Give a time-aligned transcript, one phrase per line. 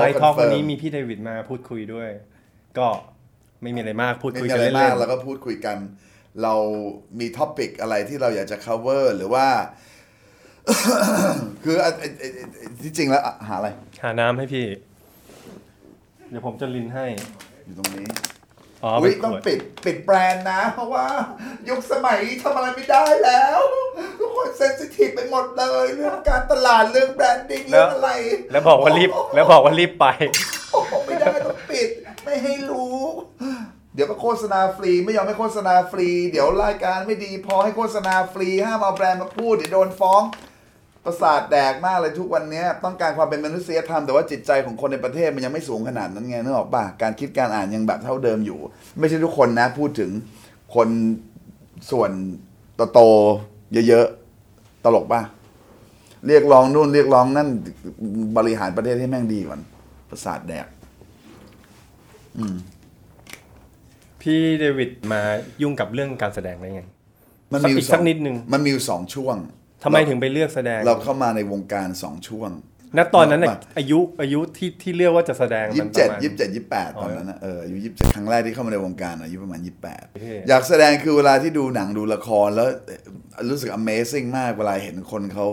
[0.00, 2.10] Psych Talk วันนี้มีพี่เดวิดมาพูดคุยด้วย
[2.78, 2.86] ก็
[3.62, 5.76] ไม่มีอะไรมากพูดไม่คุยมีกันอะไรเล่มากนแล้วก็พูดคุยกัน
[6.42, 6.54] เรา
[7.20, 9.46] มี topic อะไรที่เราอยากจะ cover หรือว่า
[11.64, 14.66] คืออะอะอะอะที่จริงแล้วอะหาอะไรๆหาน้ำให้พี่
[16.30, 17.06] เดี๋ยวผมจะรินให้
[17.64, 18.06] อยู่ตรงนี้
[18.84, 21.06] อ๋ออุ้ยเป็นขวดต้องปิดปิดแบรนด์นะ เพราะว่า
[21.68, 23.58] ยุคสมัยนี้ทำอะไรไม่ได้แล้ว
[24.18, 28.10] ทุกคน sensitive ไปหมดเลย เรื่องการตลาดเรื่อง branding เรื่องอะไร
[28.52, 30.06] แล้วบอกว่ารีบ แล้วบอกว่ารีบไป
[30.72, 31.88] โอ้โหไม่ได้ต้องปิด
[32.24, 32.98] ไม่ให้รู้
[33.94, 40.22] เดี๋ยวก็โฆษณาฟรีไม่ยอมให้โฆษณาฟรี เดี๋ยวรายการไม่ดีพอให้โฆษณาฟรีห้ามเอาแบรนด์มาพูดเดี๋ยวโดนฟ้อง
[41.04, 48.58] ประสาทแดกมากเลยทุกวันเนี้ยต้องการความเป็นมนุษยธรรมแต่ว่าจิตใจของคนในประเทศมันยังไม่สูงขนาดนั้นไงนึกออกป่ะการคิดการอ่านยังแบบเท่าเดิมอยู่
[49.00, 50.10] ไม่ใช่ทุกคนนะ พูดถึง
[50.74, 50.88] คน
[51.90, 52.10] ส่วน
[52.92, 55.20] โตๆเยอะๆตลกป่ะ
[56.26, 57.48] เรียกร้องนู่นเรียกร้องนั่น
[58.36, 59.60] บริหารประเทศให้แม่งดีก่อน
[60.08, 60.66] ประสาทแดก
[64.20, 65.20] พี่เดวิดมา
[65.62, 66.82] ยุ่งกับเรื่องการแสดงได้ไง
[67.52, 69.36] มันสักมีอีกสสัอกงนิดนึงมันมีอยู่สองช่วง
[69.84, 72.50] ทำไมถึงไปเลือกแสดง เราเข้ามาในวงการสองช่วง
[72.98, 82.96] ณตอนนั้นน่ะว่าอายุอายุที่ที่เลือกว่าจะแสดงยี่มัสินบเจ็ดประมาณยี่สิบเจ็ดยี่สิบแปดตอนนั้นนะเอออายุยี่สิบเจ็ดครั้งแรกที่เข้ามาในวงการอายุประมาณยี่สิบแปดโอเคอยากแสดงคือเวลาที่ดูหนังดูละครแล้วเอ่
[83.42, 85.46] อรู้สึก Amazing มากเวลาเห็นคนเขา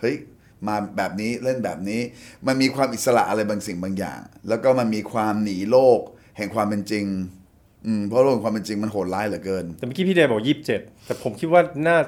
[0.00, 0.14] เฮ้ย
[0.66, 2.00] มาแบบนี้เล่นแบบนี้
[2.46, 5.98] มันมีความอิสระอะไรบางสิ่งบางอย่าง แล้วก็มันมีความหนีโลก
[6.36, 7.04] แห่งความเป็นจริง
[7.86, 11.98] อืมเพราะโลกแห่งความเป็นจริงมันโหดร้ายเหลือเกิน แต่เมื่อกี้พี่เดวิดบอกยี่สิบเจ็ดแต่ผมคิดว่าน่า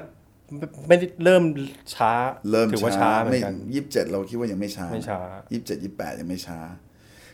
[0.57, 1.43] ไม่ไม่ได้เริ่ม
[1.95, 2.11] ช้า
[2.51, 5.19] เริ่มถือว่าช้าช้าเหมือไม่นกันยี่สิบเจ็ดเราคิดว่ายังไม่ช้าไม่ช้า
[5.51, 6.59] ยี่สิบเจ็ดยี่สิบแปดยังไม่ช้า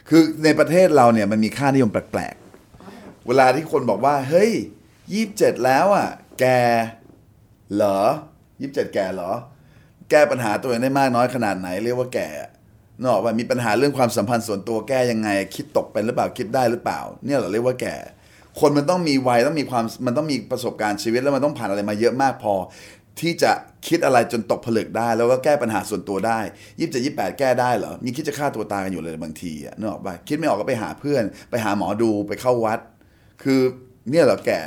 [0.10, 4.52] คือในประเทศเราเนี่ยมันมีค่านิยมแปลกๆ เวลาที่คนบอกว่า เฮ้ย
[5.14, 6.10] ยี่สิบเจ็ดแล้วอะ
[6.40, 6.46] แก
[7.76, 8.00] เหรอ
[8.62, 9.32] ยี่สิบเจ็ดแกเหรอ
[10.10, 12.30] แก้ปัญหาตัวเองได้มากน้อยขนาดไหน เรียกว่าแก่
[13.02, 17.96] นกออกว่ามีปัญหาเรื่องความสัมพันธ์ส่วนตัวแก้ยังไง คิดตกเป็นหรือเปล่าคิดได้หรือเปล่า เนี่ยเหราเรียกว่าแก่
[18.60, 22.54] คนมันต้องมีวัยต้องมีความมันต้องมีประสบการณ์ชีวิตแล้วมันต้องผ่านอะไรมาเยอะมากพอ
[23.20, 23.52] ที่จะ
[23.88, 26.40] คิดอะไรจนตกผลึกได้ แล้วก็แก้ปัญหาส่วนตัวได้
[26.80, 32.80] ยี่สิบเจ็ดยี่แปดแก้ได้เหรอมีคิดจะฆ่าตัวตายกันอยู่เลยบางทีอะนึกออกปะคิดไม่ออกก็ไปหาเพื่อน ไปหาหมอดูไปเข้าวัด
[33.44, 33.62] คือ
[34.10, 34.60] เนี่ยเหรอแก่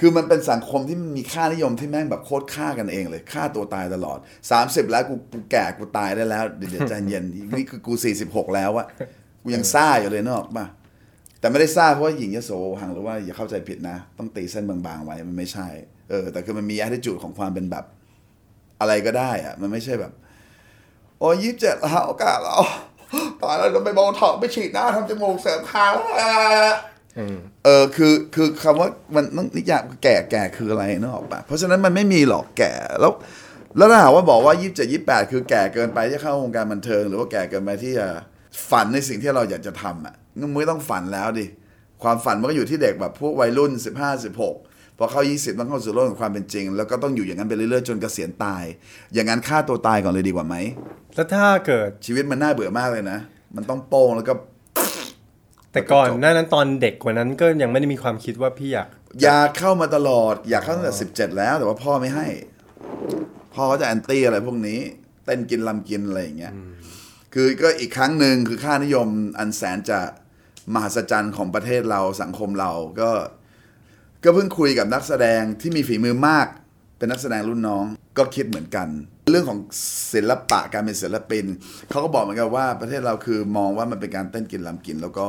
[0.00, 4.18] คือมันเป็นสังคมที่มันมีค่านิยมที่แม่งแบบโคตรฆ่ากันเองเลยฆ่าตัวตายตลอด
[4.54, 7.24] 30 แล้วกูกูแก่กูตายได้แล้วเดี๋ยวใจเย็น
[7.56, 7.92] นี่คือกู
[8.24, 8.86] 46 แล้วอะ
[9.42, 10.66] กูยังซ่าอยู่เลยเนกอะป่ะ
[11.40, 12.50] แต่ไม่ได้ซ่าเพราะว่าหญิงยโส
[12.80, 15.68] หังหรือว่าอย่าเข้าใจผิดนะ ต้องตีเส้นบางๆไว้มันไม่ใช่
[16.08, 17.84] เออแต่คือมันมี attitude ของความเป็นแบบ
[18.80, 20.12] อะไรก็ได้อะมันไม่ใช่แบบ
[21.18, 22.56] โอ้ยี่สิบเจ็ดแล้วโอกาสเรา
[23.40, 25.92] ตายแล้วเราไปโบท็อกซ์ไปฉีดหน้าทำจมูกเสริมคาง
[27.18, 33.12] อืมเออคือคือคำว่ามันต้องนิยามแก่แก่คืออะไรนึกออกปะเพราะฉะนั้นมันไม่มีหรอกแก่แล้ว
[33.76, 38.06] แล้วถ้าหากว่าบอกว่ายี่สิบเจ็ดยี่แปดคือแก่เกินไปที่จะเข้าวงการบันเทิง หรือว่าแก่เกินไปที่จะ
[38.70, 41.46] ฝันในสิ่งที่เราอยากจะทำอะงั้นมึงไม่ต้องฝันแล้วดิ
[42.02, 44.67] ความฝันมันก็อยู่ที่เด็กแบบพวกวัยรุ่น15 16
[44.98, 48.64] พอเข้า 20ต้องเข้าสู่โลกของความเป็นจริง แล้วก็ต้องอยู่อย่างนั้นไปเรื่อยๆจนเกษียณตาย
[49.14, 50.56] อย่างนั้นฆ่าตัวตายก่อนเลยดีกว่าไหม
[51.14, 53.18] แล้วถ้าเกิดชีวิตมันน่าเบื่อมากเลยนะ
[53.56, 54.32] มันต้องโป้งแล้วก็
[55.72, 58.88] แต่ก่อนจบหน้านั้นตอนเด็กกว่านั้นก็ยังไม่ได้มีความคิดว่าพี่อยาก
[59.22, 62.26] อยากเข้ามาตลอด อยากเข้าตั้งแต่สิบเจ็ดแล้ว แต่ว่าพ่อไม่ให้
[63.54, 64.80] พ่อเขาจะแอนตี้อะไรพวกนี้
[65.24, 66.52] เต้นกินลำกินอะไรอย่างเงี้ย
[67.34, 69.08] คือก็อีกครั้งหนึ่งคือค่านิยม
[69.38, 69.98] อันแสนจะ
[70.74, 73.10] มหัศจรรย์ของประเทศเราสังคมเราก็
[74.24, 76.46] ก็เพิ่งคุยกับนักแสดงที่มีฝีมือมาก
[76.98, 77.84] เป็นนักแสดงรุ่นน้อง
[78.18, 78.88] ก็คิดเหมือนกัน
[79.30, 79.58] เรื่องของ
[80.14, 81.44] ศิลปะการเป็นศิลปิน
[81.90, 85.28] เขาก็บอกเหมือนกันว่าประเทศเราคือมองว่ามันเป็นการเต้นกินลำกิน แล้วก็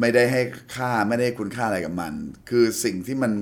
[0.00, 0.40] ไม่ได้ให้
[0.76, 2.12] ค่าไม่ได้คุณค่าอะไรกับมัน
[2.50, 3.32] คือสิ่งที่มัน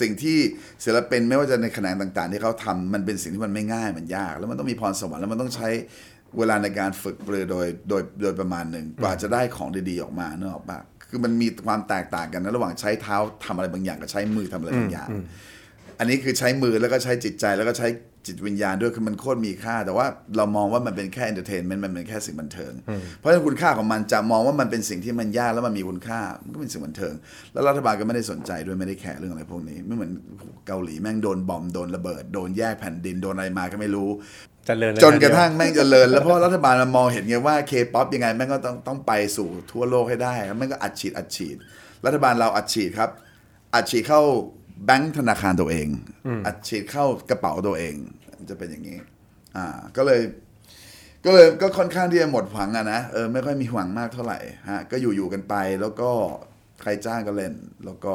[0.00, 0.38] สิ่งที่
[0.84, 5.68] ศิลปินไม่ว่าจะในแขนงต่างๆ ที่เขาทำมันเป็นสิ่งที่มันไม่ง่ายมันยาก แล้วมันต้องมีพรสวรรค์แล้วมันต้องใช้
[6.38, 15.08] เวลาในการฝึกปรือโดยโดยโดยประมาณหนึ่งกว่าจะได้ของดีๆออกมาเนอะปะ คือมันมีความแตกต่างกันนะระหว่างใช้เท้าทำอะไรบางอย่างกับใช้มือทำอะไรบางอย่าง
[15.98, 17.88] อันนี้คือใช้มือแล้วก็ใช้จิตใจแล้วก็ใช้
[18.26, 22.72] จิตวิญญาณด้วยคือมันโคตรมีค่า แต่ว่าเรามองว่ามันเป็นแค่ entertainment มันเป็นแค่สิ่งบันเทิง
[23.18, 27.14] เพราะฉะนั้นคุณค่าของมันจะมองว่ามันเป็นสิ่งที่มันยากแล้วมันมีคุณค่ามันก็เป็นสิ่งบันเทิง
[27.52, 30.12] แล้วรัฐบาลก็ไม่ได้สนใจด้วยไม่ได้แคร์เรื่องอะไรพวกนี้ ไม่เหมือน
[30.66, 34.08] เกาหลีแม่งโดน bomb โดนระเบิดโดนแยกแผ่นดินโดนอะไรมาก็ไม่รู้
[34.55, 41.56] เจริญเลยจนกระทั่งแม่งเจริญแล้วเพราะรัฐบาลมันมองเห็นไงว่าเคป๊อปยังไงแม่งก็ต้องต้องไปสู่ทั่วโลกให้ได้แล้วแม่งก็อัดฉีดอัดฉีด
[42.04, 43.10] รัฐบาลเราอัดฉีดครับ
[43.74, 44.20] อัดฉีดเข้า
[44.84, 45.88] แบงก์ธนาคารตัวเอง
[46.46, 47.94] อัดฉีดเข้ากระเป๋าตัวเอง
[48.38, 48.98] มันจะเป็นอย่างนี้
[49.56, 49.66] อ่า
[49.96, 50.20] ก็เลย
[51.24, 56.10] ก็เลยก็ค่อนข้างที่จะหมดหวังอะนะเออไม่ค่อยมีหวังมากเท่าไหร่ฮะก็อยู่อยู่กันไปแล้วก็
[56.82, 57.54] ใครจ้างก็เล่น
[57.84, 58.14] แล้วก็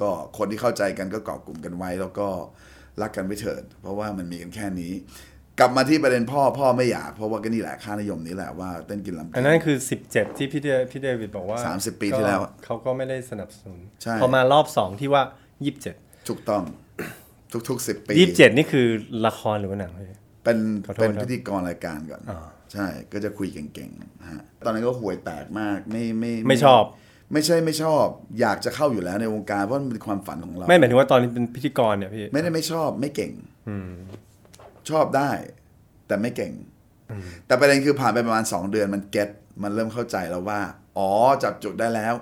[0.00, 2.28] ก็คนที่เข้าใจกันก็เกาะกลุ่มกันไว้ แล้วก็
[3.00, 4.92] รักกันไปเถิด เพราะว่ามันมีกันแค่นี้
[5.60, 9.76] กลับมาที่ประเด็นพ่อพ่อไม่อยากเพราะว่าก็นี่แหละค่านิยมนี้แหละว่าเต้นกินลำอันนั้นคือ
[10.08, 15.22] 17 ที่พี่เดพี่เดวิดบอกว่า 30 ปีที่แล้วก็เขาก็ไม่ได้สนับสนุนใช่พอมารอบ 2 ที่ว่า
[15.76, 16.62] 27 ถูกต้อง
[17.68, 18.86] ทุกๆสิบปี 27 นี่คือ
[19.26, 22.22] ละครหรือว่าหนังพี่เป็นขอโทษเป็นครับพิธีกรรายการก่อน
[22.72, 26.82] ใช่ก็จะคุยเก่งๆนะฮะตอนนั้นก็ห่วยแตกมากไม่ไม่ไม่ชอบ
[27.32, 28.06] ไม่ใช่ไม่ชอบ
[28.40, 33.32] อยากจะเข้าอยู่แล้วในวงการเพราะมันเป็นความฝันของเรา ไม่หมายถึงว่าตอนนี้เป็นพิธีกรเนี่ยพี่ไม่ได้ไม่ชอบไม่เก่ง
[34.90, 35.30] ชอบได้
[36.06, 36.52] แต่ไม่เก่ง
[37.46, 39.28] แต่ประเด็นคือผ่านไปประมาณสองเดือนมันเก็ต
[39.62, 40.60] มันเริ่มเข้าใจแล้วว่า
[40.98, 41.10] อ๋อ
[41.42, 42.14] จับจุดได้แล้ว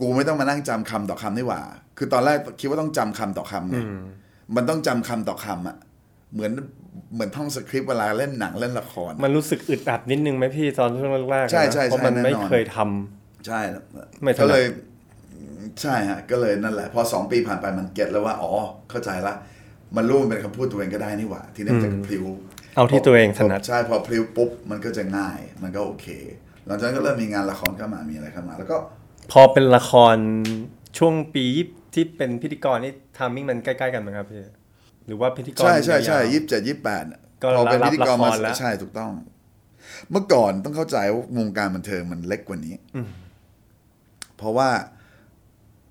[0.00, 1.60] กูไม่ต้องมานั่งจำคำต่อคำนี่หว่า
[1.98, 3.78] คือตอนแรกคิดว่าต้องจำคำต่อคำไง
[4.56, 5.76] มันต้องจำคำต่อคำอะ
[6.34, 6.52] เหมือน
[7.14, 13.60] เหมือนท่องสคริปต์เวลาเล่นหนังเล่นละคร มันรู้สึกอึดอัดนิดนึงไหมพี่ตอนช่วงแรกๆใช่นะใช่เพราะมันใช่แน่นอนไม่เคยทำใช่
[14.22, 14.64] ไม่ถนัดก็เลย
[15.82, 18.52] ใช่ฮะก็เลยนั่นแหละ พอสองปีผ่านไปมันเก็ตแล้วว่า อ๋อ
[18.90, 19.34] เข้าใจละ
[19.96, 22.24] มันรู้มันเป็นคำพูดตัวเองก็ได้นี่หว่า ทีนี้มันจะพลิ้ว
[22.76, 26.06] เอาที่ตัวเองถนัดใช่พอพลิ้วปุ๊บมันก็จะง่าย มันก็โอเค
[26.66, 28.76] หลังจากนั้นก็เริ่มมีงานละครเข้ามามีอะไรเข้ามา แล้วก็
[29.32, 30.16] พอเป็นละคร
[30.98, 31.44] ช่วงปี
[31.94, 34.42] ที่เป็นพิธีกรนี่ทามมิ่งมันใกล้ๆกันไหมครับพี่
[35.06, 37.04] หรือว่าพิธีกรใช่ใช่ใช่ยาวๆยี่สิบเจ็ดยี่สิบแปด
[37.42, 39.12] ก็พอเป็นรับพิธีกรมาละครแล้วใช่ถูกต้อง
[40.10, 42.74] เมื่อก่อนต้องเข้าใจว่าวงการบันเทิงมันเล็กกว่านี้
[44.36, 44.68] เพราะว่า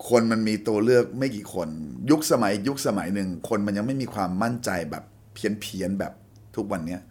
[0.10, 1.70] คนมันมีตัวเลือกไม่กี่คน
[2.12, 5.04] ยุคสมัยยุคสมัยหนึ่งคนมันยังไม่มีความมั่นใจแบบ
[5.34, 6.14] เพี้ยนเพียนๆแบบ
[6.56, 7.02] ทุกวันเนี้ย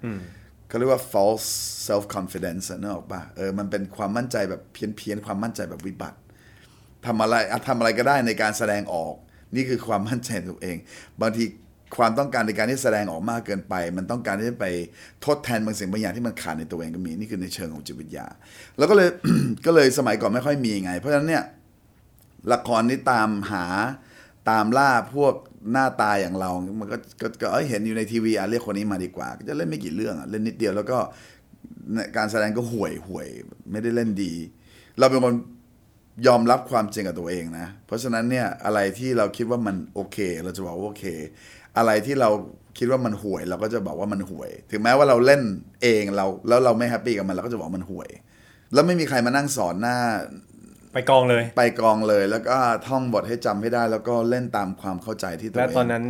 [0.68, 1.48] เขาเรียกว่า false
[1.86, 6.18] self confidence อะนึกออกปะเออมันเป็นความมั่นใจแบบเพี้ยนเพียนๆความมั่นใจแบบวิบัติ
[7.06, 9.14] ทำอะไรอะทำอะไรก็ได้ในการแสดงออก
[9.54, 10.76] นี่คือความมั่นใจในตัวเอง
[11.22, 11.44] บางที
[11.96, 14.66] ความต้องการในการที่แสดงออกมากเกินไป มันต้องการที่จะไป
[15.24, 18.26] ทดแทนบางสิ่งบางอย่างที่มันขาดในตัวเองก็มีนี่คือในเชิงของจิตวิทยา
[18.78, 19.08] แล้วก็เลย
[19.66, 21.44] ก็เลยสมัยก่อนไม่ค่อยมีไง เพราะฉะนั้นเนี่ย
[22.52, 23.66] ละครนี่ตามหา
[24.50, 25.34] ตามล่าพวก
[25.72, 26.50] หน้าตาอย่างเรา
[26.80, 30.98] มันก็ก็ก็เห็นอยู่ในทีวีอะเรียกคนนี้มาดีกว่า ก็จะเล่นไม่กี่เรื่องอะเล่นนิดเดียวแล้วก็
[32.16, 33.26] การแสดงก็ห่วยห่วย
[33.70, 34.32] ไม่ได้เล่นดี
[34.98, 35.34] เราเป็นคน
[36.26, 41.04] ยอมรับความจริงกับตัวเองนะ เพราะฉะนั้นเนี่ยอะไรที่เราคิดว่ามันโอเค เราจะบอกว่าโอเค
[41.76, 42.30] อะไรที่เรา
[42.78, 45.42] คิดว่ามันห่วย เราก็จะบอกว่ามันห่วย ถึงแม้ว่าเราเล่น
[45.82, 48.08] เองเราแล้วเราไม่แฮปปี้กับมันเราก็จะบอกมันห่วย
[48.72, 49.96] แล้วไม่มีใครมานั่งสอนหน้า
[50.96, 52.56] ไปกองเลย ไปกองเลย แล้วก็
[52.88, 56.04] ท่องบทให้จำให้ได้ แล้วก็เล่นตามความเข้าใจที่ตัวและเองตอนนั้น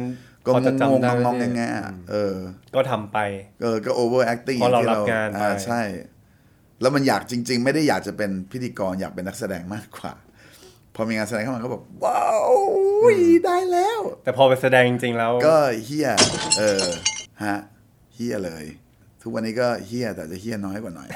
[0.46, 2.36] ก็พอจะงงจำได้งงงไหมแงพี่ๆเออ
[2.76, 3.18] ก็ทำไป
[3.62, 5.80] เออ ก็ over acting เพราะเราที่รับงานไปอ่ใช่
[6.80, 10.12] แล้วมันอยากจริง ๆ ไม่ได้อยากจะเป็นพิธีกรอยากเป็นนักแสดงมากกว่า
[10.94, 12.52] พอมีงานแสดงเข้ามาก็แบบว้าว
[13.44, 16.08] ได้แล้ว แต่พอไปแสดงจริงๆแล้ว ก็เฮีย
[16.58, 16.84] เออ
[17.44, 17.56] ฮะ
[18.14, 18.66] เฮียเลย
[19.22, 21.08] ทุกวันนี้ก็เฮียแต่จะเฮียน้อยกว่าหน่อย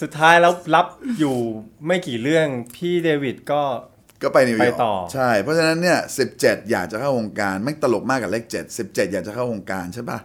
[0.00, 0.86] สุดท้ายแล้วรับ
[1.18, 1.36] อยู่
[1.86, 3.62] ไม่กี่เรื่องพี่เดวิดก็
[4.22, 10.18] ก็ไปนิวยอร์ไปกต่อใช่ เพราะฉะนั้นเนี่ยสิบเจ็ดอยากจะเข้าวงการไม่งตลกมากกับเลขเจ็ดสิบเจ็ดอยากจะเข้าวงการใช่ปะ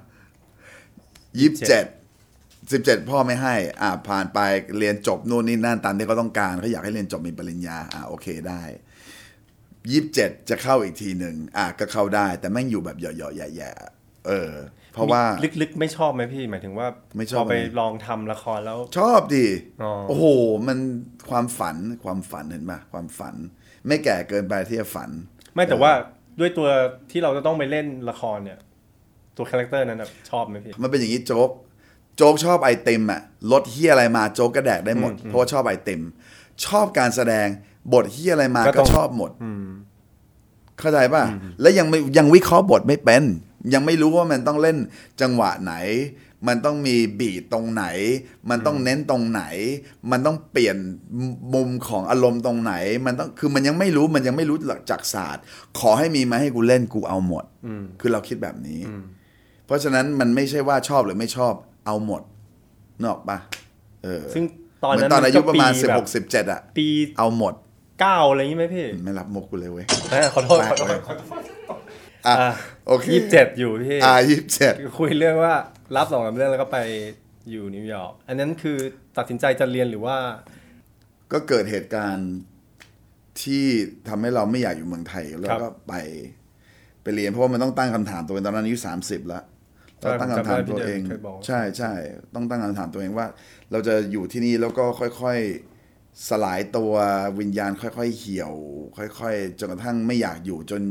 [1.39, 1.85] ยี่สิบเจ็ด
[2.71, 4.39] สิบเจ็ดพ่อไม่ให้ อ่าผ่านไป
[4.77, 8.61] เรียนจบนู่นนี่นั่นตามที่เขาต้องการเขาอยากให้เรียนจบมีปริญญาอ่าโอเคได้
[9.91, 14.51] ยี่สิบเจ็ดจะเข้าอีกทีหนึ่งอ่าก็เข้าได้ แต่แม่งอยู่แบบเหยาะๆแย่ๆเออ
[14.95, 15.23] เพราะว่า
[15.61, 16.87] ลึกๆ ไม่ชอบไหมพี่ หมายถึงว่า
[17.17, 19.47] ไม่ชอบพอไปเลยลองทำละครแล้ว ชอบดิ
[19.83, 20.25] อ๋อโอ้โห
[20.67, 20.79] มัน
[21.29, 23.35] ความฝันความฝันเห็นปะความฝัน
[23.87, 25.09] ไม่แก่เกินไปที่จะฝัน
[25.53, 25.91] ไม่แต่ว่า
[26.39, 26.67] ด้วยตัว
[27.11, 28.59] ที่เราจะต้องไปเล่นละครเนี่ย
[29.37, 31.49] ตัว character นั้นน่ะชอบไหมพี่มันเป็นอย่างนี้โจ๊ก
[32.17, 33.21] โจ๊กชอบไอติมอะ
[33.51, 36.01] รสเหี้ยอะไรมาโจ๊กก็แดกได้หมด เพราะว่าชอบไอติม
[36.65, 37.47] ชอบการแสดง
[37.93, 39.31] บทเหี้ยอะไรมาก็ต้ก็องชอบหมด
[40.79, 41.23] เข้าใจป่ะ
[41.61, 43.23] แล้วยังไม่ยังวิเคราะห์บทไม่เป็น
[43.73, 44.77] ยังไม่รู้ว่ามันต้องเล่น
[45.21, 45.73] จังหวะไหน
[46.47, 47.85] มันต้องมีบีทตรงไหน
[48.49, 49.43] มันต้องเน้นตรงไหน
[50.11, 50.77] มันต้องเปลี่ยน
[51.53, 52.73] มุมของอารมณ์ตรงไหน
[53.05, 55.43] มันต้องคือมันยังไม่รู้มันยังไม่รู้หลักจากศาสตร์
[55.79, 57.45] ขอให้มีมาให้กูเล่นกูเอาหมด
[58.01, 58.79] คือเราคิดแบบนี้
[59.65, 61.53] เพราะฉะนั้นมันไม่ใช่ว่าชอบหรือไม่ชอบ
[61.85, 62.21] เอาหมด
[63.01, 63.37] นกออกปะ
[64.03, 64.43] เออซึ่ง
[64.83, 67.53] ตอนเหมือนั้นนตอนอายุประมาณนสิบก็หกสิบเจ็ดอะปีเอาหมด
[68.01, 70.83] เก้าอะไรอย่างงี้ไหมพี่ ไม่รับมุกกูเลยเว้ยเอ้ยขอโทษขอโท
[71.39, 71.41] ษ
[72.27, 72.53] อะอะ
[72.87, 75.53] โอเคยี่สิบเจ็ดอยู่พี่อ่ายี่สิบเจ็ดคุยเรื่องว่า
[75.95, 76.79] รับสองสามเรื่องแล้วก็ไป
[77.49, 78.77] อยู่นิวยอร์กอันนั้นคือ
[79.17, 80.17] ตัดสินใจจะเรียนหรือว่า
[81.31, 82.31] ก็เกิดเหตุการณ์
[83.41, 83.65] ที่
[84.07, 85.93] ทำให้เราไม่อยากอยู่เมืองไทยแล้วก็ไป
[87.03, 89.43] ไปเรียนเพราะว่ามันต้องตั้งคำถามตัวเองตอนนั้นอายุสามสิบแล้ว
[89.99, 91.93] เราตั้งคำถามตัวเองเคยบอกใช่ใช่
[92.35, 93.27] ต้องตั้งคำถามตัวเองว่า
[93.71, 94.85] เราจะอยู่ที่นี่แล้วก็
[95.21, 96.93] ค่อยๆสลายตัว
[97.39, 98.53] วิญญาณค่อย ๆ เหี่ยว
[98.97, 100.81] ค่อย ๆจนกระทั่งไม่อยากอยู่จน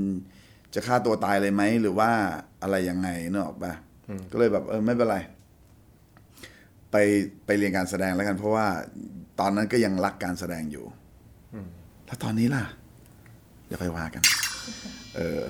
[0.75, 2.11] จะฆ่าตัวตายเลยไหมหรือว่า
[2.63, 3.73] อะไรยังไงเนกออกปะ
[4.33, 5.19] ก็เลยแบบเออไม่เป็นไร
[6.91, 6.97] ไป
[7.47, 8.67] ไปเรียนการแสดงแล้วกัน เพราะว่า
[9.41, 10.85] ตอนนั้นก็ยังรักการแสดงอยู่
[12.07, 12.65] แล้วตอนนี้ล่ะ
[13.67, 14.23] เดี๋ยวค่อยว่ากัน
[15.17, 15.41] เออ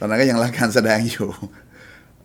[0.00, 1.28] ตอนนั้นก็ยังรักการแสดงอยู่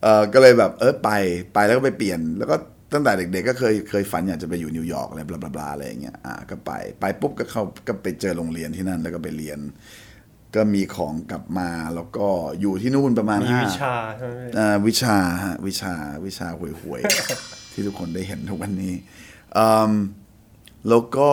[0.02, 1.10] เออก็เลยแบบเออไป
[1.54, 2.56] ไปแล้วก็ไปเปลี่ยน แล้วก็
[2.92, 9.58] ตั้งแต่เด็กๆก็เคยเคยฝันอยากจะไปอยู่นิวยอร์กอะไรบลาบลาบลาอะไรอย่างเงี้ยอ่าก็ไปไปปุ๊บก็เข้าก็ไปเจอโรงเรียนที่นั่นแล้วก็ไปเรียน
[10.54, 12.28] ก็มีของกลับมาแล้วก็
[12.60, 15.94] อยู่ที่นู่นประมาณมีห้าวิชาใช่ไหมพี่อ่าวิชาฮะวิชา
[16.24, 18.94] วิชาห่วยห่วยๆ ที่ทุกคนได้เห็นทุกวันนี้
[19.56, 19.92] อืม
[20.88, 21.30] แล้วก็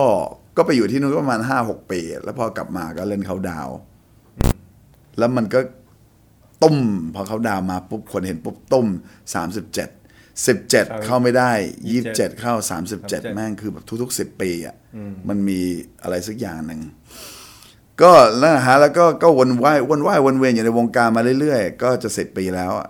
[0.56, 3.76] ก็ไปอยู่ที่นู่นก็ประมาณห้าหกปี แล้วพอกลับมาก็เล่นเขาดาวน์
[5.18, 5.60] แล้วมันก็
[6.62, 6.78] ตุ้ม
[7.14, 8.86] พอเขาดาวน์มาปุ๊บคนเห็นปุ๊บตุ้ม
[9.34, 9.88] สามสิบเจ็ด
[10.46, 11.52] สิบเจ็ดเข้าไม่ได้
[11.90, 14.76] ยี่สิบเจ็ดเข้าสามสิบเจ็ดแม่งคือแบบทุกๆสิบปีอะ
[15.28, 15.60] มันมี
[16.02, 16.80] อะไรสักอย่างหนึ่ง
[18.02, 22.88] ก็นั่นนะฮะแล้วก็ก็วนว่ายวนว่ายวนเวียนอยู่ในวงการมาเรื่อยๆ ก็จะสิบปีแล้วอะ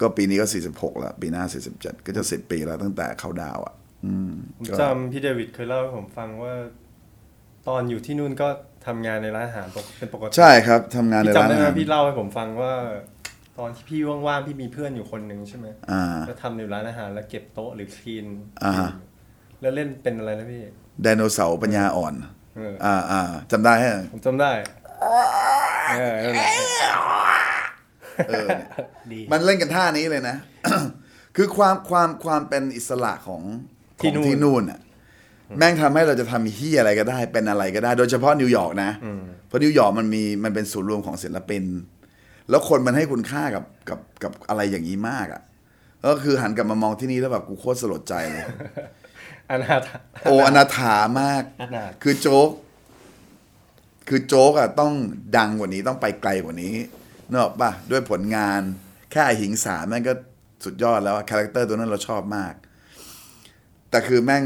[0.00, 6.54] ก็ปีนี้ก็สี่สิบหกแล้วปีหน้าสี่สิบเจ็ดก็จะสิบปีแล้วตั้งแต่เขาดาวน์อะ อืมผมก็จำพี่เดวิดเคยเล่าให้ผมฟังว่า
[7.68, 8.48] ตอนอยู่ที่นู่นก็
[8.86, 12.74] ทำงานในร้านอาหารปกเป็นปกติใช่ครับทำงานในพี่ร้าจำนได้อาไหมหารพี่เล่าให้ผมฟังว่า
[13.58, 18.26] ตอนที่พี่ว่างๆพี่มีเพื่อนอยู่คนหนึ่งใช่ไหมอ่าแล้วทำในร้านอาหารแล้วเก็บโต๊ะหรือคลีน
[18.64, 18.90] อ่าฮะ
[19.60, 20.62] แล้วเล่นเป็นอะไรนะพี่
[21.02, 23.20] ไดโนเสาร์ปัญญาอ่อนเอออ่าอ่า
[23.52, 24.50] จำได้ฮะผมจำได้
[25.96, 26.48] เออนั่นแหละ
[28.28, 28.68] เออเนี่ย
[29.12, 30.36] ดี มันเล่นกันท่านี้เลยนะ
[31.36, 33.42] คือความความความเป็นอิสระของ
[34.00, 34.80] ขที่องนู่น ที่นู่นอะ
[35.58, 38.90] แม่งทำให้เราจะทำเฮียอะไรก็ได้ เป็นอะไรก็ได้ โดยเฉพาะนิวยอร์กนะ
[39.46, 41.64] เพราะนิวยอร์กมันมีมันเป็นศูนย์รวมของศิลปิน
[42.50, 45.42] แล้วคนมันให้คุณค่ากับกับกับอะไรอย่างนี้มากอะ
[46.06, 48.44] ก็คือหันกลับมามองที่นี่แล้วแบบกูโคตรสลดใจเลย
[49.52, 52.50] อนาถาโอ้อนาถามาก อนาถคือโจ๊ก
[54.08, 54.92] คือโจ๊กอะต้อง
[55.36, 56.74] ดังกว่านี้ต้องไปไกลกว่านี้
[57.28, 58.60] นึกออกปะด้วยผลงาน
[59.10, 60.14] แค่หิงสาแม่งก็
[60.64, 62.54] สุดยอดแล้วอะ character ตัวนั้นเราชอบมาก
[63.90, 64.44] แต่คือแม่ง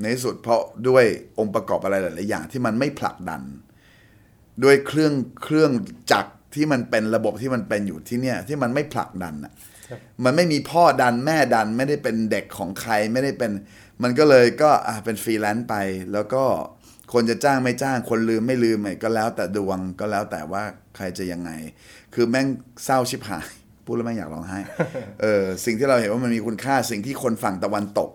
[0.00, 1.04] ในที่สุดเพราะด้วย
[1.38, 3.42] องค์ประกอบอะไรหลาย ๆ อย่างที่มันไม่ผลักดัน
[4.64, 5.72] ด้วยเครื่องเครื่อง
[6.12, 9.52] จักรที่มันเป็นระบบที่มันเป็นอยู่ที่เนี่ย ที่มันไม่ผลักดันอะ
[10.24, 13.52] มันไม่มีพ่อดันแม่ดันไม่ได้เป็นเด็กของใครไม่ได้เป็น
[14.02, 15.74] มันก็เลยก็อะเป็นฟรีแลนซ์ไป
[16.12, 16.44] แล้วก็
[17.12, 20.62] คนจะจ้างไม่จ้างคนลืมไม่ลืมไงก็แล้วแต่ดวงก็แล้วแต่ว่า
[20.96, 21.50] ใครจะยังไง
[22.14, 22.46] คือแม่ง
[22.84, 23.46] เศร้าชิบหาย
[23.84, 24.58] พูดแล้วแม่งอยากร้องไห้
[25.20, 28.10] เออสิ่งที่เราเห็นว่ามันมีคุณค่าสิ่งที่คนฝั่งตะวันตก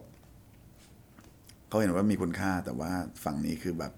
[1.67, 2.91] เขาเห็นว่ามีคุณค่าแต่ว่า
[3.23, 3.91] ฝั่งนี้คือแบบ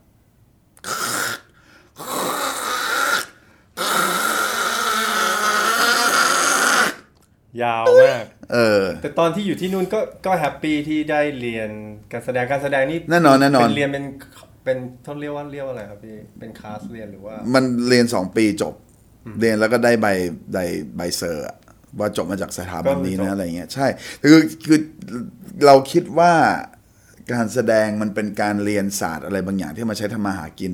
[7.63, 11.69] ยาวมาก เออ แต่ตอนที่อยู่ที่นู่นก็ก็แฮปปี้ที่ได้เรียน
[12.11, 14.05] การแสดงการแสดงนี่แน่นอนแน่นอนเป็นเรียนเป็น
[14.63, 18.75] เป็นเขาเรียกว่าเรียกว่าอะไรครับพี่เป็นคลาสเรียนหรือว่า มันเรียนสองปีจบ
[19.39, 20.07] เรียนแล้วก็ได้ใบ
[20.53, 20.57] ใบ
[20.97, 21.57] ใบเซอร์อะ
[21.99, 23.87] ว่าจบมาจากสถาบันนี้ก็คือจนะบอะไรเงี้ยใช่
[24.23, 24.79] คือคือ
[25.65, 26.33] เราคิดว่า
[27.33, 30.73] การแสดงมันเป็นการเรียนศาสตร์อะไรบางอย่างที่มาใช้ทำมาหากิน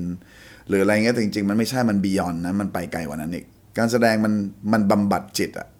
[0.68, 3.46] หรืออะไรเงี้ยแต่จริง ๆ มันไม่ใช่มันบียอนนะมันไปไกลกว่านั้นอีก
[3.78, 4.34] การแสดงมัน
[4.72, 5.77] มันบำบัดจิตอะครับ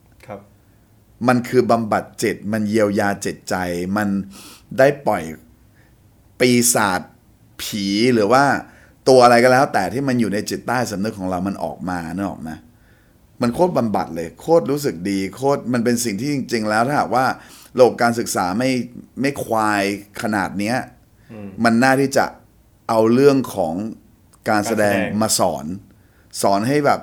[1.27, 3.55] มันคือบำบัดจิต มันเยียวยาจิตใจ
[3.97, 4.09] มัน
[4.79, 5.23] ได้ปล่อย
[6.41, 7.01] ปีศาจ
[7.63, 8.45] ผีหรือว่า
[9.09, 12.51] ตัวอะไรก็แล้ว แต่ที่มันอยู่ในจิตใต้สำนึกของเรามันออกมาเนกออกไหม
[13.43, 17.27] มันโคตรบำบัดเลย โคตรรู้สึกดีโคตรมันเป็นสิ่งที่จริง ๆ แล้วถ้าหากว่า
[17.79, 18.71] ระบบการศึกษาไม่
[19.21, 19.83] ไม่ควาย
[20.23, 20.77] ขนาดเนี้ย
[21.65, 22.25] มันน่าที่จะ
[22.89, 23.75] เอาเรื่องของ
[24.51, 25.65] การแสดงการแสดงมาสอน
[26.43, 27.01] สอนให้แบบ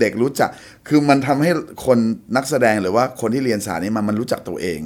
[0.00, 0.50] เด็กรู้จัก
[0.88, 1.50] คือมันทำให้
[1.86, 1.98] คน
[2.36, 4.80] นักแสดงหรือว่าคนที่เรียนศาสตร์นี้มันมันรู้จักตัวเอง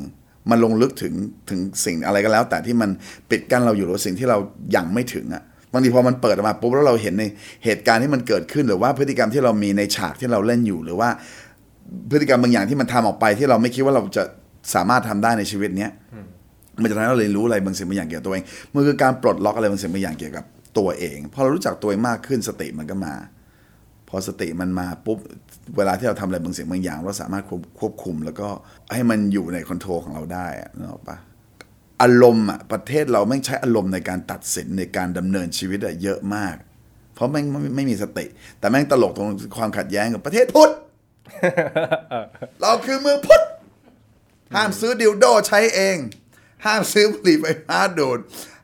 [0.50, 1.14] มันลงลึกถึง
[1.50, 2.90] ถึงสิ่งอะไรก็แล้ว แต่ที่มัน
[3.31, 4.38] ปิดกั้นเราอยู่หรือสิ่งที่เรา
[4.76, 7.25] ยังไม่ถึงอะบางทีพอมันเปิดออกมาปุ๊บแล้วเราเห็นใน
[7.64, 11.09] เหตุการณ์ที่มันเกิดขึ้นหรือว่าพฤติกรรมที่เรามีในฉากที่เราเล่นอยู่หรือว่า
[12.11, 14.23] พฤติกรรมบางอย่างที่มันทำออกไปที่เราไม่คิดว่าเราจะ
[14.75, 15.90] สามารถทำได้ในชีวิตเนี้ย
[16.81, 20.45] มันจะทำให้เราเรียนรู้อะไรบางสิ่งบางอย่างเกี่ยวกับตัวเอง มันคือการปลดล็อกอะไรบางสิ่งบางอย่างเกี่ยวกับ
[20.79, 23.14] ตัวเอง พอเรารู้จักตัวเองมากขึ้นสติมันก็มา
[24.12, 25.19] พอสติมันมาปุ๊บ
[25.76, 28.49] เวลาที่เราทำอะไรบางสิ่งบางอย่าง เราสามารถควบควบคุม แล้วก็
[28.95, 31.17] ให้มันอยู่ในคอนโทรลของเราได้อะนึกออกปะ
[32.02, 36.57] อารมณ์อะประเทศเราแม่งใช้อารมณ์ในการตัดสินในการดำเนินชีวิตอะเยอะมาก
[37.14, 38.26] เพราะแม่งไม่ไม่มีสติ
[38.59, 40.71] แต่แม่งตลกตรงความขัดแย้งกับประเทศพุทธ
[42.61, 43.43] เราคือเมืองพุทธ
[44.55, 45.97] ห้ามซื้อดิวโดใช้เอง
[46.67, 48.19] ห้ามซื้อบุหรี่ไฟฟ้าดูด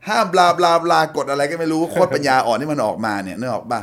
[0.09, 3.81] ห้ามบลาบลาบลากดอะไรก็ไม่รู้โคตรปัญญาอ่อนที่มันออกมาเนี่ยนึกออกปะ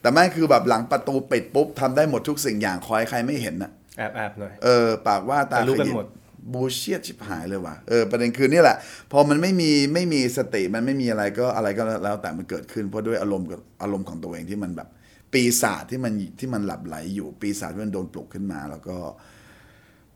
[0.00, 6.08] แต่แม่งคือแบบหลังประตูปิดปุ๊บทำได้หมดทุกสิ่งอย่างคอยใครไม่เห็นนะแอบแอบหน่อยเออปากว่าตาแต่รู้กันขยิบหมด
[6.52, 8.76] บูเชียชิบหายเลยว่ะเออประเด็นคือนี่แหละ
[9.12, 14.88] พอมันไม่มีไม่มีสติมันไม่มีอะไรก็อะไรก็แล้วแต่มันเกิดขึ้นเพราะด้วยอารมณ์กับอารมณ์ของตัวเองที่มันแบบ
[15.32, 18.96] ปีศาจที่มันที่มันหลับไหลอยู่ปีศาจที่มันโดนปลุกขึ้นมา แล้วก็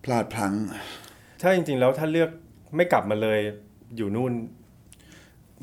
[0.04, 0.54] พลาดพลั้ง
[1.42, 2.30] ถ้าจริง ๆ แล้วถ้าเลือก
[2.76, 3.38] ไม่กลับมาเลย
[3.96, 4.32] อยู่นู่น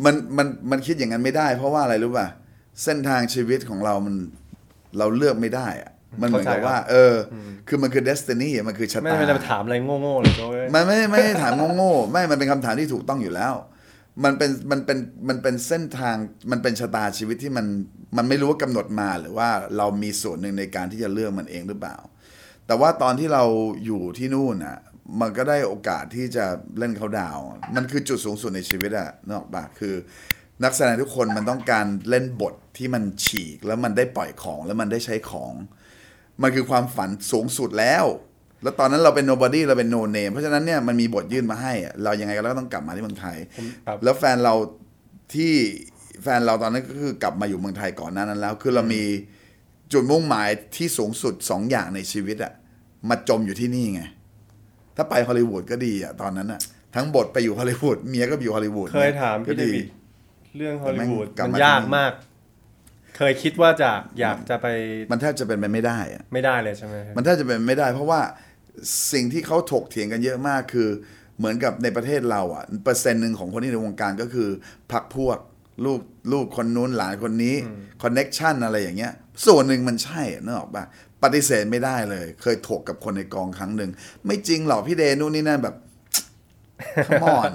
[0.05, 4.15] มันมันมันคิดอย่างนั้นไม่ได้ เพราะว่าอะไรรู้ป่ะเส้นทางชีวิตของเรามัน
[4.98, 7.36] เราเลือกไม่ได้อะมันเหมือนกับเข้าใจครับว่าเอออ
[7.67, 13.53] คือมันคือ destiny อะมันคือชะไม่ตา ไม่ได้ไปถามอะไรโง่ๆเลยโจ้ยมันไม่ไม่ได้ถามโง่ๆไม่มันเป็นคำถามที่ถูกต้องอยู่แล้ว
[14.24, 14.98] มันเป็นมันเป็น
[15.29, 16.15] มันเป็นเส้นทาง
[16.51, 17.65] มันเป็นชะตาชีวิตที่มัน
[18.17, 21.98] มันไม่รู้ว่ากำหนดมาหรือว่าเรามีส่วนหนึ่งในการที่จะเลือกมันเองหรือเปล่า
[22.67, 23.43] แต่ว่าตอนที่เรา
[23.86, 24.77] อยู่ที่นู่นอะ
[25.21, 26.45] มันก็ได้โอกาสที่จะ
[26.77, 27.45] เล่นเขาดาวน์
[27.75, 29.95] มันคือจุดสูงสุดในชีวิตอะนกออกปะคือ
[30.63, 35.53] นักแสดงทุกคนมันต้องการเล่นบทที่มันฉีกแล้วมันได้ปล่อยของแล้วมันได้ใช้ของ
[36.41, 38.05] มันคือความฝันสูงสุดแล้ว
[38.63, 43.37] แล้วตอนนั้นเราเป็น nobody เราเป็น no name เพราะฉะนั้นเนี่ยมันมีบทยื่นมาให้อะเรายังไงก็ต้องกลับมาที่เมืองไทย
[43.87, 44.53] ครับแล้วแฟนเรา
[45.33, 45.53] ที่
[46.23, 49.03] แฟนเราตอนนั้นก็คือกลับมาอยู่เมืองไทยก่อนหน้านั้นแล้ว คือเรามี
[49.93, 52.53] จุดมุ่งหมายที่สูงสุดสองอย่างในชีวิตอะ
[53.09, 54.01] มาจมอยู่ที่นี่ไง
[54.95, 56.59] ถ้าไปฮอลลีวูดก็ดีอะตอนนั้นอะ
[56.95, 59.85] ทั้งบทไปอยู่ฮอลลีวูดเมียก็ไปอยู่ฮอลลีวูดเคยถามก็พี่เดวิด
[60.58, 62.13] เรื่องฮอลลีวูดมันกลับมาที่นี่ยากมาก
[63.18, 64.68] เคยคิดว่าจะอยากจะไป
[65.12, 68.22] มันแทบจะเป็นไปไม่ได้อะไม่ได้เลยใช่ไหมครับมันแทบจะเป็นไม่ได้ เพราะว่า
[69.13, 70.89] สิ่งที่เขาถกเถียงกันเยอะมากคือ
[71.38, 74.50] เหมือนกับในประเทศเราอะเปอร์เซ็นต์หนึ่งของคนที่ในวงการก็คือ
[74.91, 75.38] พรรคพวก
[75.86, 76.00] ลูก
[76.32, 77.56] ลูกคนนู้นหลานคนนี้
[78.03, 79.13] connection อะไรอย่างเงี้ย
[79.46, 80.86] ส่วนหนึ่งมันใช่นึกออกปะ
[81.24, 83.91] ปฏิเสธไม่ได้เลย เคยถกกับคนในกองครั้งหนึ่ง
[84.25, 85.75] ไม่จริงหรอกพี่เดนู่นนี่นั่นแบบ
[87.08, 87.51] come on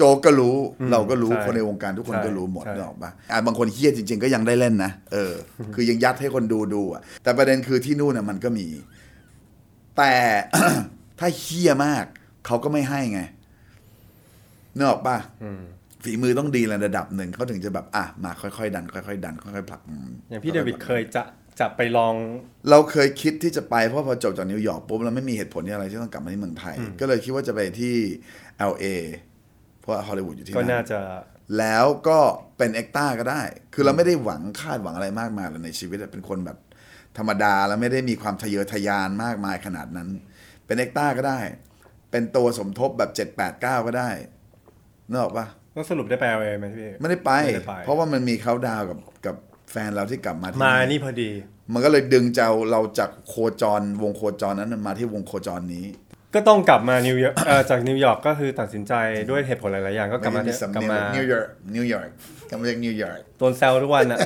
[0.00, 0.56] โจก็รู้
[0.92, 5.34] เราก็รู้ใช่คนในวงการทุกคนใช่ก็รู้หมดใช่นึกออกปะอะบางคนเฮี้ยจริง ๆ ก็ยังได้เล่นนะเออ
[5.74, 8.66] คือยังยัดให้คนดูดูอะแต่ประเด็นคือที่นู่นน่ะมันก็มี
[9.96, 10.12] แต่
[11.18, 12.04] ถ้าเฮี้ยมาก
[12.46, 13.20] เขาก็ไม่ให้ไง
[14.76, 15.16] นึกออกปะ
[16.04, 21.22] ฝีมือต้องดีระดับหนึ่งเขาถึงจะแบบอะมาค่อยๆดันค่อยๆดันค่อยๆผลักอืมอย่างพี่เดวิดเคยจะ
[21.60, 22.14] จะไปลอง
[22.70, 27.94] เราเคยคิดที่จะไปเพราะพอจบจากนิวยอร์กปุ๊บเราไม่มีเหตุผลที่อะไรที่ต้องกลับมาที่เมืองไทย ก็เลยคิดว่าจะไปที่
[28.70, 28.86] LA
[29.80, 31.00] เพราะว่าฮอลลีวูดอยู่ที่นั่นก็น่าจะ
[31.58, 32.18] แล้วก็
[32.58, 33.42] เป็นเอ็กต้าก็ได้
[33.74, 36.58] คือเราไม่ได้หวังคาดหวังอะไรมากมายเลยในชีวิตอะเป็นคนแบบ
[37.18, 40.08] ธรรมดาแล้วไม่ได้มีความทะเยอทะยานมากมายขนาดนั้น
[40.66, 41.40] เป็นเอ็กต้าก็ได้
[42.10, 44.10] เป็นตัวสมทบแบบเจ็ดแปดเก้าก็ได้
[45.08, 49.36] นึกออกปะก็สรุปได้ไปเอาเองไหมพี่ไม่ได้ไปไม่ได้ไป เพราะว่ามันมีเขาดาวน์กับกับ
[49.70, 51.30] แฟนเราที่กลับมาที่มานี่นี่พอดี
[51.72, 55.86] มันก็เลยดึงเจ้าเราจากโคจรวงโคจรนั้นมาที่วงโคจรนี้
[56.34, 58.92] ก็ต้องกลับมานิวยอร์กเอ่อจากนิวยอร์กก็คือตัดสินใจ
[59.30, 62.08] ด้วยเหตุผลหลายๆอย่างก็กลับมาได้กลับมานิวยอร์กนิวยอร์ก
[62.50, 64.18] กลับมาจากนิวยอร์กโดนแซวทุกวันอะ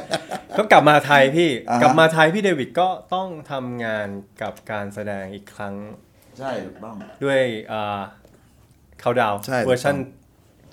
[0.58, 4.08] ก็กลับมาไทยพี่อ่าฮะกลับมาไทยพี่เดวิดก็ต้องทำงาน
[4.42, 5.74] กับการแสดงอีกครั้ง
[6.38, 7.40] ใช่ถูกต้องด้วย
[9.00, 9.96] เขาดาวใช่เวอร์ชัน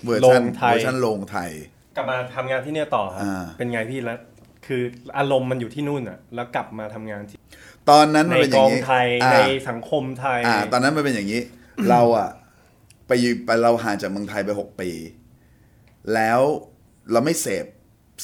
[0.06, 1.50] เวอร์ชันโรงไทยเวอร์ชันโรงไทย
[1.96, 4.18] กลับมาทำงานที่เนี่ยต่อครับอ่าเป็นไงพี่แล้ว
[4.66, 4.82] คือ
[5.18, 7.38] อารมณ์มันอยู่ที่นู่นอะ แล้วกลับมาทำงานที่
[7.90, 11.40] ตอนนั้นในมันเป็นอย่างนี้ในกองไทยอ่าในสังคมไทยอ่าตอนนั้นมันเป็นอย่างนี้
[11.90, 12.28] เราอะ
[13.06, 14.90] ไปอยู่ไปเราห่างจากเมืองไทยไปหกปี
[16.14, 16.40] แล้ว
[17.12, 17.66] เราไม่เสพ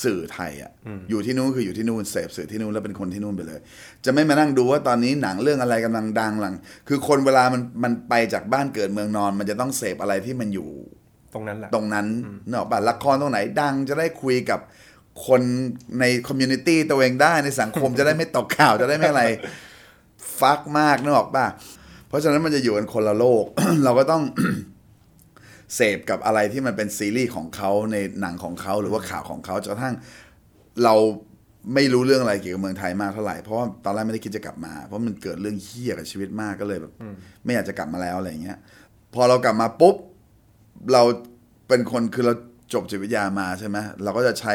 [0.05, 0.71] สื่อไทยอะ
[1.11, 3.61] อยู่ที่นู่นคืออยู่ที่นู่นเสพสื่อที่นู่นแล้วเป็นคนที่นู่นไปเลย
[4.05, 6.55] จะไม่มานั่งดูว่าตอนนี้หนังเรื่องอะไรกำลังดังหลัง
[6.89, 10.71] คือคนเวลามันมันไปจากบ้านเกิดเมืองนอน มันจะต้องเสพอะไรที่มันอยู่
[11.35, 12.07] ตรงนั้นแหละตรงนั้น
[12.49, 14.61] นึกออกป่ะละครตรงไหนดังจะได้คุยกับ
[15.27, 15.43] คน
[16.01, 19.25] ใน community ตัวเองได้ในสังคมจะได้ไม่ตกข่าวจะได้ไม่อะไร
[20.41, 21.47] fuck มากนึกออกป่ะ
[22.09, 23.45] เพราะฉะนั้นมันจะอยู่กันคนละโลก
[23.85, 24.23] เราก็ต้อง
[25.75, 29.95] เสพกับอะไรที่มันเป็นซีรีส์ของเขาในหนังของเขาหรือว่าข่าวของเขาจนกระทั่ง
[30.85, 30.95] เรา
[31.75, 36.93] ไม่รู้เรื่องอะไรเกี่ยวกับเมืองไทยมากเท่าไหร่เพราะว่าตอนแรกไม่ได้คิดจะกลับมา เพราะมันเกิดเรื่องเหี้ยกับชีวิตมากก็เลยแบบ
[37.45, 38.59] ไม่อยากจะกลับมาแล้วอะไรอย่างเงี้ย
[39.15, 39.97] พอเรากลับมาปุ๊บ
[40.93, 41.03] เรา
[41.69, 42.35] เป็นคนคือเรา
[42.73, 44.55] จบจิตวิทยามาใช่ไหมเราก็จะใช้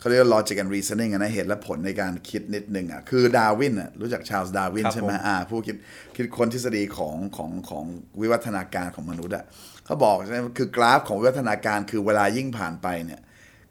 [0.00, 5.76] เขาเรียกว่า logic and reasoning อะนะเหตุและผลในการคิดนิดนึงอะคือดาร์วินอะรู้จักชาร์ลส์ดาร์วินครับใช่ไหมผมอ่าผู้คิด
[6.16, 7.84] คิดค้นทฤษฎีของของของ
[8.20, 9.44] วิวัฒนาการของมนุษย์อะ
[9.84, 13.20] เขาบอกใช่ไหมคือกราฟของวิวัฒนาการคือเวลายิ่งผ่านไปเนี่ย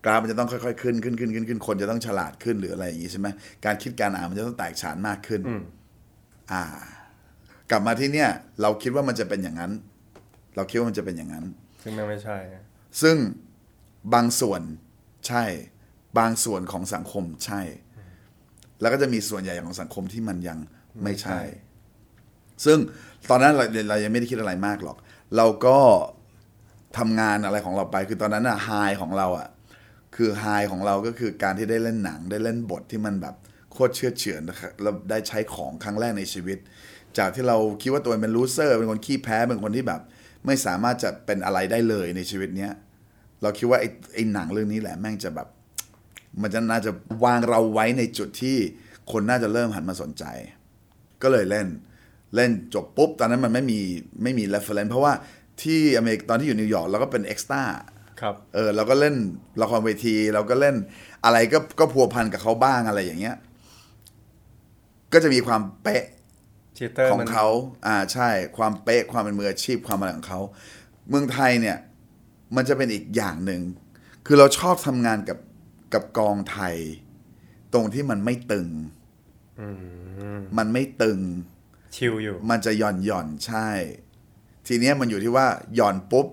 [0.06, 3.28] กราฟมันจะต้องค่อยๆขึ้นขึ้นขึ้นขึ้นขึ้นคนจะต้องฉลาดขึ้นหรืออะไรอย่างงี้ใช่ไหม
[3.66, 5.42] การคิดการอ่านมันจะต้องแตกฉานมากขึ้น
[6.52, 6.64] อ่า
[7.72, 8.30] กลับมาที่เนี่ย
[8.62, 9.72] เราคิดว่ามันจะเป็นอย่างนั้น
[10.56, 11.46] เราคิดว่ามันจะเป็นอย่างนั้น
[11.84, 12.64] ซึ่งมันไม่ใช่นะ
[13.02, 13.16] ซึ่ง
[14.14, 14.62] บางส่วน
[15.28, 15.44] ใช่
[16.18, 17.62] บางส่วนของสังคมใช่
[18.82, 20.58] แล้วก็จะมีส่วนใหญ่ของสังคมที่มันยัง
[21.04, 21.40] ไม่ใช่
[22.66, 22.78] ซึ่ง
[23.30, 24.98] ตอนนั้นเราเรายังไม่ได้คิดอะไรมากหรอก
[25.38, 25.78] เราก็
[26.98, 28.70] ทำงานอะไรของเราไป คือตอนนั้นอะไฮ
[29.02, 29.50] ของเราอะ
[30.16, 33.36] คือไฮของเราก็คือการที่ได้เล่นหนัง ได้เล่นบทที่มันแบบ
[33.72, 36.58] โคตรเชื่อเฉือนนะครับเราได้ใช้ของครั้งแรกในชีวิต
[37.18, 40.02] จากที่เราคิดว่าตัวเองเป็นลูเซอร์ เป็นคนขี้แพ้เป็นคนที่แบบ
[40.46, 42.72] ไม่สามารถจะเป็นอะไรได้เลยในชีวิตเนี้ย
[43.42, 45.48] เราคิดว่าไอ้ไอ้หนังเรื่องนี้แหละแม่งจะแบบ
[46.42, 46.92] มันจะน่าจะ
[47.24, 48.58] วางเราไว้ในจุดที่
[49.12, 50.24] คนน่าจะเริ่มหันมาสนใจ
[51.22, 51.68] ก็เลยเล่น
[52.36, 53.80] เล่นจบปุ๊บ ตอนนั้นมันไม่มี
[54.24, 55.14] ไม่มี reference เพราะว่า
[55.62, 57.64] ที่อเมริกาตอนที่อยู่นิวยอร์กเราก็เป็นเอ็กซ์ต้า
[58.22, 59.16] ครับเออเราก็เล่น
[59.62, 60.76] ละครเวทีเราก็เล่น
[61.26, 63.36] อะไรก็ก็พัวพันกับเขาบ้างอะไรอย่างเงี้ย
[65.14, 66.04] ก็จะมีความเป๊ะ
[66.76, 67.48] theater ของมันเขา
[67.88, 70.40] อ่าใช่ ความเป๊ะความเป็นมืออาชีพความอะไรของเขา
[71.10, 71.78] เมืองไทยเนี่ย
[72.56, 73.62] มันจะเป็นอีกอย่างหนึ่ง
[74.26, 75.38] คือเราชอบทำงานกับ
[75.94, 76.76] กับกองไทย
[77.74, 78.68] ตรงที่มันไม่ตึง
[80.58, 81.20] มันไม่ตึง
[81.96, 83.70] ชิลอยู่ มันจะหย่อนหย่อนใช่
[84.68, 86.28] ทีเนี้ยมันอยู่ที่ว่าหย่อนปุ๊บ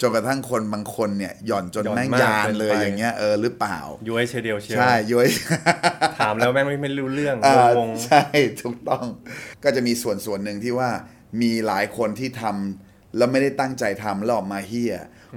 [0.00, 5.28] จนกระทั่งคนบางคนเนี่ยหย่อนจนหย่อนแม่งมากยานเกินเลยไป อย่างเงี้ยเออหรือเปล่า ย้วยเชยเดียวเชียวใช่ย้อย
[6.18, 8.24] ถามแล้วแม่งไม่ไม่รู้เรื่องอ่างง ใช่
[8.62, 9.04] ถูกต้อง
[9.64, 10.90] ก็จะมีส่วนส่วนหนึ่งที่ว่า
[11.42, 14.94] มีหลายคนที่ทำแล้วไม่ได้ตั้งใจทำแล้วออกมาเฮี้ย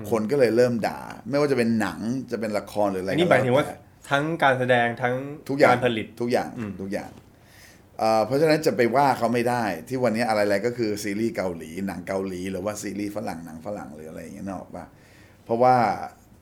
[0.10, 1.00] คนก็เลยเริ่มด่า
[1.30, 2.00] ไม่ว่าจะเป็นหนัง
[2.32, 3.76] จะเป็นละครหรืออะไรอันนี้ก็หมายถึงว่าแล้แต่
[4.10, 5.16] ทั้งการแสดงทั้ง
[5.50, 6.50] ทุกอย่างการผลิตทุกอย่าง
[6.82, 7.12] ทุกอย่าง
[8.00, 14.86] เอ่อเพราะฉะนั้นจะไปว่าเขาไม่ได้ที่วันนี้อะไรๆก็คือซีรีส์เกาหลีหนังเกาหลีหรือว่าซีรีส์ฝรั่งหนังฝรั่งหรืออะไรอย่างเงี้ยนกออกปะ
[15.46, 15.76] เพราะว่า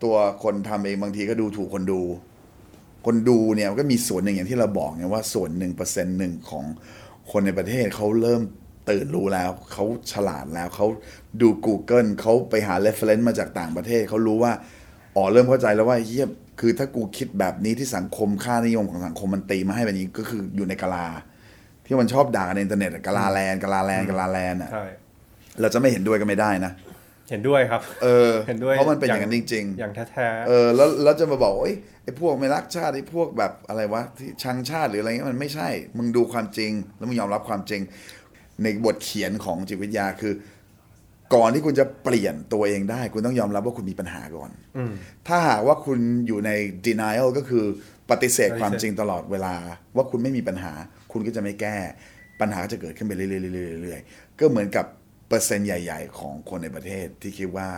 [0.04, 2.02] ตัวคนทำเองบางทีก็ดูถูกคนดู
[3.06, 6.66] คนดูเนี่ยก็มีส่วนหนึ่งอย่างที่เราบอกไงว่าส่วนหนึ่งเปอร์เซ็นต์หนึ่งของ
[7.32, 8.42] คนในประเทศเขาเริ่ม
[8.90, 10.88] ตื่นรู้แล้วเขาฉลาดแล้วเขา
[11.42, 14.54] ดู Google เขาไปหา reference มาจากต่างประเทศเขารู้ว่า
[15.16, 16.28] อ๋อเริ่มเข้าใจแล้วว่าเฮีย
[16.60, 21.08] คือถ้ากูคิดแบบนี้ที่สังคมค่านิยมของสังคมมันตีมาให้แบบนี้ก็คืออยู่ในกะลา
[21.86, 24.86] ที่มันชอบด่ากันในอินเทอร์เน็ตอะกะลา land กะลา land กะลา land อะใช่
[25.62, 26.72] เราจะไม่เห็นด้วยก็ไม่ได้นะ
[27.32, 37.82] เห็นด้วยครับ เออ เห็นด้วย เพราะมันเป็นอย่างนั้นจริง ๆ อย่างแท้เออ แล้วแล้วจะมาบอกว่าเอ้ยไอ้พวกไม่รักชาติไอ้พวกแบบอะไรวะที่ชังชาติหรืออะไรเงี้ยมันไม่ใช่ มึงดูความจริง แล้วมึงยอมรับความจริง
[38.64, 40.34] ในบทเขียนของจิตวิทยาคือ
[41.36, 44.92] ก่อนที่คุณจะเปลี่ยนตัวเองได้ คุณต้องยอมรับว่าคุณมีปัญหาก่อนอืม
[45.28, 46.52] ถ้าหากว่าคุณอยู่ใน
[46.86, 47.66] denial ก็คือ
[48.12, 49.56] ปฏิเสธปฏิเสธความจริงตลอดเวลา
[49.96, 50.74] ว่าคุณไม่มีปัญหา
[51.12, 51.78] คุณก็จะไม่แก้
[52.42, 53.28] ปัญหาก็จะเกิดขึ้นไปเรื่อ
[53.80, 54.86] ยๆเรื่อยๆก็เหมือนกับ
[55.28, 57.70] เปอร์เซ็นต์ใหญ่ ๆ ของคนในประเทศที่คิดว่า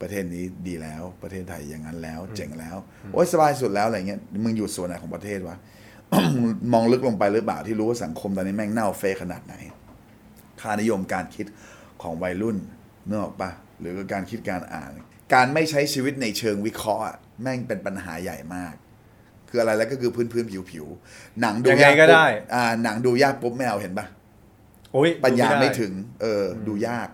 [0.00, 2.76] ประเทศนี้ดีแล้วประเทศไทยอย่างนั้นแล้ว เจ๋งแล้ว
[3.12, 5.56] โอ้ยสบายสุดแล้วอะไรเงี้ยมึงอยู่ส่วนไหนของประเทศวะ
[6.72, 9.54] มองลึกลงไปหรือเปล่าที่รู้ว่าสังคมตอนนี้แม่งเน่าเฟะขนาดไหน
[10.60, 11.46] ค่านิยมการคิด
[12.02, 12.56] ของวัยรุ่น
[13.06, 14.92] เนื้อออกปะหรือการคิดการอ่าน
[15.34, 18.74] การไม่ใช้ชีวิตในเชิงวิเคราะห์อะแม่งเป็นปัญหาใหญ่มาก
[19.48, 27.08] คืออะไรแล้วก็คือพื้นพื้นผิวผิวๆหนังดูยังไงยากก็ปุ๊บได้อ่าหนังดูยากปุ๊บไม่เอาเห็นปะๆโอ้ยปัญญาดูไม่ด้ถึง เออ ดูยาก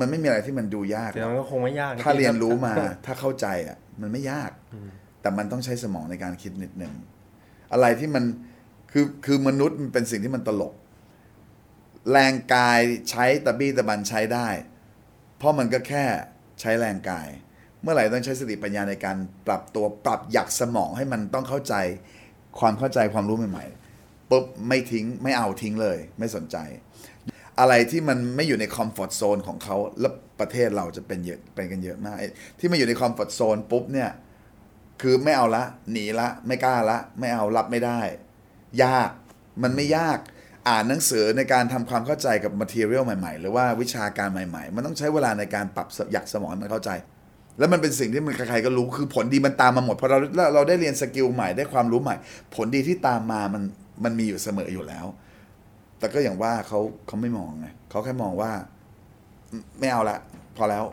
[0.00, 2.72] มันไม่มีอะไรที่มันดูยากแต่มันก็คงไม่ยากะถ้าเรียนรู้มา
[3.06, 4.50] ถ้าเข้าใจอะ มันไม่ยาก
[5.20, 6.94] แต่มันต้องใช้สมองในการคิดนิดหนึ่ง
[7.72, 8.24] อะไรที่มัน
[8.92, 10.74] คือคือมนุษย์มันเป็นสิ่งที่มันตลก
[12.12, 14.48] แรงกายใช้ตะบี้ตะบันใช้ได้
[15.38, 16.04] เพราะมันก็แค่
[16.60, 17.28] ใช้แรงกาย
[17.82, 19.16] เมื่อไหร่ต้องใช้สติปัญญาในการ
[19.46, 21.74] ปรับตัวปรับหยักสมองให้มันต้องเข้าใจ
[22.58, 26.56] ความเข้าใจความรู้ใหม่ๆปุ๊บไม่ทิ้งไม่เอาทิ้งเลย ไม่สนใจ
[27.60, 32.16] อะไรที่มันไม่อยู่ใน comfort zone ของเขาแล้วประเทศเราจะเป็นเยอะเป็นกันเยอะมาก
[32.58, 34.10] ที่มาอยู่ใน comfort zone ปุ๊บเนี่ย
[35.02, 38.00] คือไม่เอาละหนีละ ไม่กล้าละ ไม่เอารับไม่ได้
[38.84, 39.10] ยาก
[39.62, 40.18] มันไม่ยาก
[40.68, 46.90] อ่านหนังสือในการทำความเข้าใจกับ material ใหม่ๆ หรือว่าวิชาการใหม่ ๆ มันต้องใช้เวลาในการปรับหยักสมองมันเข้าใจ
[47.58, 50.18] แล้วมันเป็นสิ่งที่มันใครๆก็รู้คือผลดีมันตามมาหมดพอเรา
[50.54, 52.14] เราได้เรียน skill ใหม่ได้ความรู้ใหม่
[52.54, 53.62] ผลดีที่ตามมามัน
[54.04, 55.06] มันมีอยู่เสมออยู่แล้ว
[55.98, 58.50] แต่ก็อย่างว่าเขาเขาไม่มองไงเขาแค่มองว่า
[59.78, 60.18] ไม่เอาละ
[60.56, 60.84] พอแล้ว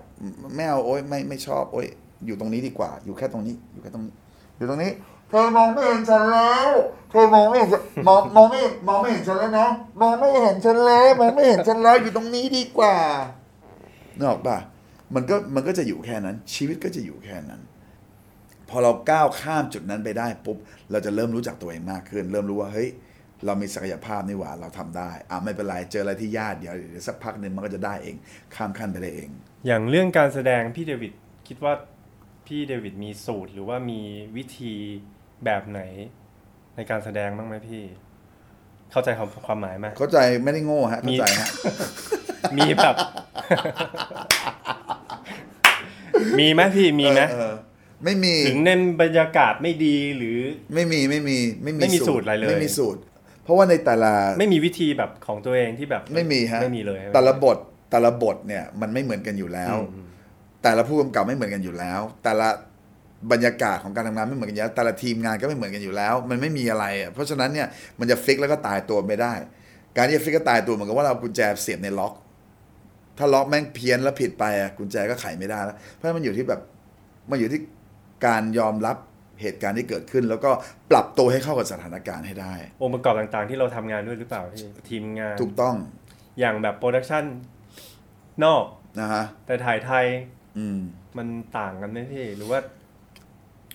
[0.56, 1.88] ไม่เอาโอ๊ยไม่ไม่ชอบโอ๊ย
[2.26, 4.14] อยู่ตรงนี้ดีกว่า อยู่แค่ตรงนี้ อยู่แค่ตรงนี้
[4.58, 4.92] อยู่ตรงนี้
[5.30, 6.70] เธอมองไม่เห็นฉันแล้ว
[7.12, 9.68] เธอมองไม่เห็นมองมองไม่มองไม่เห็นฉันแล้วนะ
[10.02, 12.98] มองไม่เห็นฉันแล้วมองไม่เห็นฉันแล้วอยู่ตรงนี้ดีกว่า
[14.18, 14.58] นึกออกปะ
[15.16, 17.62] มันก็มันก็จะอยู่แค่นั้น ชีวิตก็จะอยู่แค่นั้น
[18.70, 20.58] พอเราก้าวข้ามจุดนั้นไปได้ปุ๊บ
[20.92, 22.90] เราจะเริ่มรู้จักตัวเองมากขึ้น เริ่มรู้ว่าเฮ้ย
[23.46, 28.16] เรามีศักยภาพนี่หว่าเราทำได้ อ่าไม่เป็นไร เจออะไรที่ยากเดี๋ยวเดี๋ยวสักพักหนึ่งมันก็จะได้เอง
[28.56, 29.30] ข้ามขั้นไปได้เอง
[29.68, 31.14] อย่างเรื่องการแสดงพี่เดวิด
[31.48, 31.74] คิดว่า
[32.48, 34.02] พี่เดวิดมีสูตรหรือว่ามี
[34.38, 34.74] วิธี
[35.46, 35.82] แบบไหน
[36.76, 37.84] ในการแสดงบ้างไหมพี่
[38.92, 41.50] เข้าใจความความหมายไหมเข้าใจไม่ได้โง่ฮะเข้าใจฮะ
[42.58, 42.96] มีแบบ
[46.40, 47.56] มีไหมพี่มีไหมเออ
[48.04, 48.70] ไม่มีถึงใน
[49.02, 50.40] บรรยากาศไม่ดีหรือ
[50.74, 53.00] ไม่มีไม่มีไม่มีไม่มีสูตรอะไรเลยไม่มีสูตร
[53.44, 57.58] เพราะว่าในแต่ละไม่มีวิธีแบบของตัวเองที่แบบไม่มีฮะไม่มีเลยใช่ไหมแต่ละบท
[57.92, 59.76] แต่ละบทเนี่ยมันไม่เหมือนกันอยู่แล้ว
[60.64, 62.48] แต่ละผู้กำกับไม่เหมือนกันอยู่แล้ว แต่ละ
[63.32, 67.68] บรรยากาศของการทำงานไม่เหมือนกันอยู่แล้วแต่ละทีมงานก็ไม่เหมือนกันอยู่แล้ว มันไม่มีอะไรอะเพราะฉะนั้นเนี่ย
[68.00, 69.34] มันจะฟิกแล้วก็ตายตัวไม่ได้
[69.98, 72.14] การที่จะฟิกก็ตายตัวเหมือนกับว่าเราเอากุญแจเสียบในล็อก
[73.18, 76.62] ถ้าล็อกแม่งเพี้ยนแล้วผิดไปอะกุญแจก็ไขไม่ได้แล้วเพราะฉะนั้นมันอยู่ที่แบบ
[77.30, 77.60] มันอยู่ที่
[78.26, 78.98] การยอมรับ
[79.42, 80.52] เหตุการณ์ที่เกิดขึ้น แล้วก็
[80.92, 85.76] ปรับตัวให้เข้ากับสถานการณ์ให้ได้ องค์ประกอบต่างๆ ที่เราทำงานด้วยหรือเปล่าพี่ทีมงานถูกต้อง
[86.40, 87.24] อย่างแบบ production
[88.46, 88.64] นอก
[89.00, 90.06] นะฮะแต่ถ่ายไทย
[90.58, 90.80] อืม
[91.18, 92.60] มันต่างกันไหมพี่หรือว่า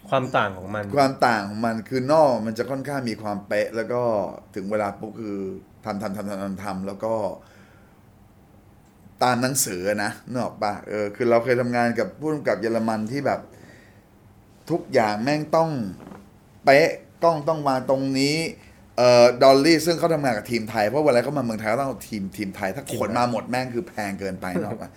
[0.08, 4.02] ความต่างของมัน ความต่างของมันคือนอกมันจะค่อนข้างมีความเป๊ะ แล้วก็
[4.54, 5.38] ถึงเวลาปุ๊บคือ
[5.84, 7.14] ทำทำทำทำทำทำแล้วก็
[9.22, 13.40] ตามหนังสือนะนึกออกปะเออคือเราเคยทำงานกับผู้กำกับเยอรมันที่แบบ
[14.70, 15.70] ทุกอย่างแม่งต้อง
[16.64, 16.88] เป๊ะ
[17.24, 18.36] กล้องต้องมาตรงนี้
[18.96, 24.90] เอ่อ dolly ซึ่งเขาทำงานกับทีมไทย เพราะเวลาเขามาเมืองไทยก็ต้องเอาทีมทีมไทย ถ้าขนมาหมดแม่งคือแพงเกินไปนึกออกปะ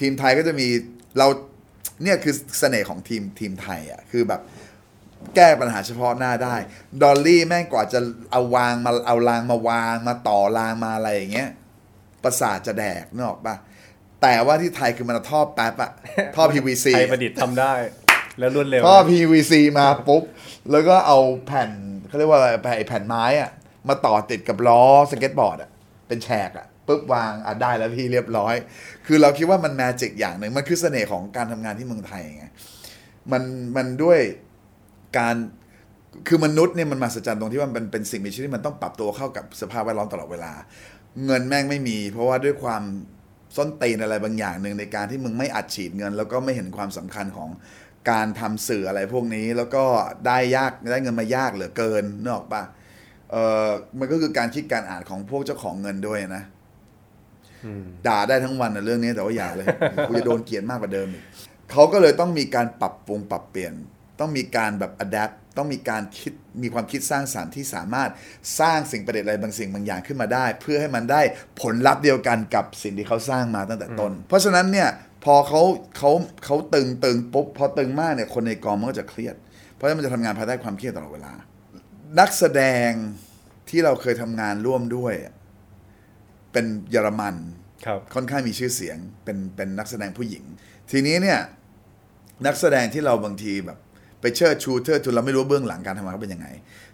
[0.00, 0.68] ทีมไทยก็จะมี
[1.18, 1.26] เรา
[2.02, 4.40] เนี่ยคือเสน่ห์ของทีมทีมไทยอะคือแบบ
[5.36, 6.54] แก้ปัญหาเฉพาะหน้าได้
[7.02, 8.00] dolly แม่งกว่าจะ
[8.32, 11.48] เอาวางมาเอารางมาวางมาต่อรางมาอะไรอย่างเงี้ย
[12.24, 13.54] ประสาทจะแดกนึกออกปะ
[14.22, 15.90] แต่ว่าที่ไทยคือมันเอาท่อแป๊บอะ
[16.36, 17.72] ท่อ PVC ไทยประดิษฐ์ทำได้
[18.38, 20.22] แล้วรวดเร็วท่อ PVC มาปุ๊บ
[20.70, 21.70] แล้วก็เอาแผ่น
[22.08, 23.50] เขาเรียกว่าอะไรแผ่นแผ่นไม้อะ
[23.88, 25.70] มาต่อติดกับล้อสเก็ตบอร์ดอะ
[26.08, 28.54] เป็นแฉกอะ ปุ๊บวางอะได้แล้วพี่เรียบร้อย
[29.06, 32.44] คือเราคิดว่ามัน magic อย่างหนึ่งมันคือเสน่ห์ของการทำงานที่เมืองไทยไง
[33.32, 33.42] มัน
[33.76, 34.18] มันด้วย
[35.18, 35.36] การ
[36.28, 40.52] คือมนุษย์เนี่ยมันมหัศจรรย์ตรงที่ว่ามันเป็นเป็นสิ่งมีชีวิตที่มันต้องปรับตัวเข้ากับสภาพแวดล้อมตลอดเวลา
[41.26, 42.82] เงินแม่งไม่มี เพราะว่าด้วยความ
[43.56, 47.50] ส้นตีนอะไรบางอย่างหนึ่งในการที่มึงไม่อัดฉีดเงิน แล้วก็ไม่เห็นความสำคัญของ
[48.10, 49.84] การทำสื่ออะไรพวกนี้ แล้วก็
[50.26, 52.62] ได้ยากได้เงินมายากเหลือเกินนึกออกปะ
[53.30, 56.42] เออมันก็คือการคิดการอ่านของพวกเจ้าของเงินด้วยนะ
[58.06, 59.66] ด่าได้ทั้งวันนะเรื่องนี้แต่ว่าอย่าเลย
[60.08, 61.24] กูจะโดนเกลียดมากกว่าเดิมอีก
[61.72, 63.72] เขาก็เลยต้องมีการปรับปรุงปรับเปลี่ยน
[64.20, 68.10] ต้องมีการแบบ adapt ต้องมีการคิดมีความคิดสร้างสารรค์ที่สามารถ
[68.60, 71.22] สร้างสิ่งประดิษฐ์อะไรบางสิ่งบางอย่างขึ้นมาได้ เพื่อให้มันได้
[71.60, 74.88] ผลลัพธ์เดียวกันกับสิ่งที่เขาสร้างมาตั้งแต่ต้น เพราะฉะนั้นเนี่ย
[75.24, 75.62] พอเขา
[75.96, 76.10] เขา
[76.44, 79.34] เขาตึงตึงปุ๊บพอตึงมากเนี่ยคนในกองมันก็จะเครียด
[79.74, 81.32] เพราะฉะนั้นมันจะทำงานภายใต้ความเครียดตลอดเวลา
[82.18, 82.90] นักแสดง
[83.68, 85.14] ที่เราเคยทำงานร่วมด้วย
[86.52, 87.36] เป็นเยอรมัน
[87.86, 90.44] ครับค่อนข้างมีชื่อเสียงเป็นเป็นนักแสดงผู้หญิง
[90.90, 91.40] ทีนี้เนี่ย
[92.46, 93.78] นักแสดงที่เราบางทีแบบ
[94.20, 96.48] ไปเชิดชูเทิดทุนเราไม่รู้เบื้องหลังการทำงานเขาเป็นยังไง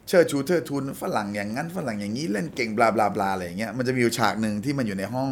[0.09, 5.31] เชิดชูเทิดทุนฝรั่งอย่างนั้นฝรั่งอย่างนี้เล่นเก่งบลาบลาบลาอะไรอย่างเงี้ยมันจะมีอยู่ฉากหนึ่งที่มันอยู่ในห้อง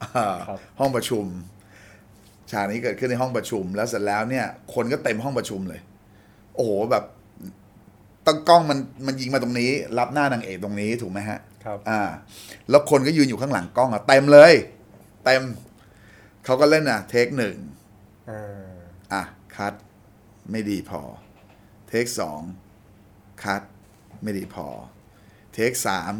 [0.00, 1.24] เอ่อครับห้องประชุม
[2.50, 5.80] ฉากนี้เกิดขึ้นในห้องประชุม แล้วเสร็จแล้วเนี่ย คนก็เต็มห้องประชุมเลย
[6.54, 7.04] โอ้โหแบบ
[8.26, 12.02] ตั้งกล้องมันมันยิงมาตรงนี้ รับหน้านางเอกตรงนี้ถูกไหมฮะ ครับอ่า
[12.70, 14.52] แล้วคนก็ยืนอยู่ข้างหลังกล้องอะเต็มเลย
[15.24, 15.42] เต็ม
[16.44, 17.56] เขาก็เล่นอะเทคหนึ่ง
[18.30, 18.66] อ่า
[19.12, 19.22] อะ
[19.56, 19.74] คัด
[20.50, 21.02] ไม่ดีพอ
[21.88, 22.40] เทคสอง
[23.44, 23.62] คัด
[24.22, 24.66] ไม่ดีพอ
[25.54, 26.12] เทคสาม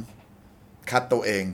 [0.90, 1.44] คัดตัวเอง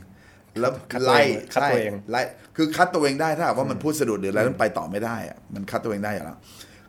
[0.61, 0.73] แล้ว
[1.05, 1.21] ไล่
[1.53, 2.21] คัดใช่ตัวเองไล่
[2.57, 6.39] คือคัดตัวเองได้ถ้าหากว่ามันพูดสะดุดหรืออะไรแล้วมันไปต่อไม่ได้อะมันคัดตัวเองได้อยู่แล้ว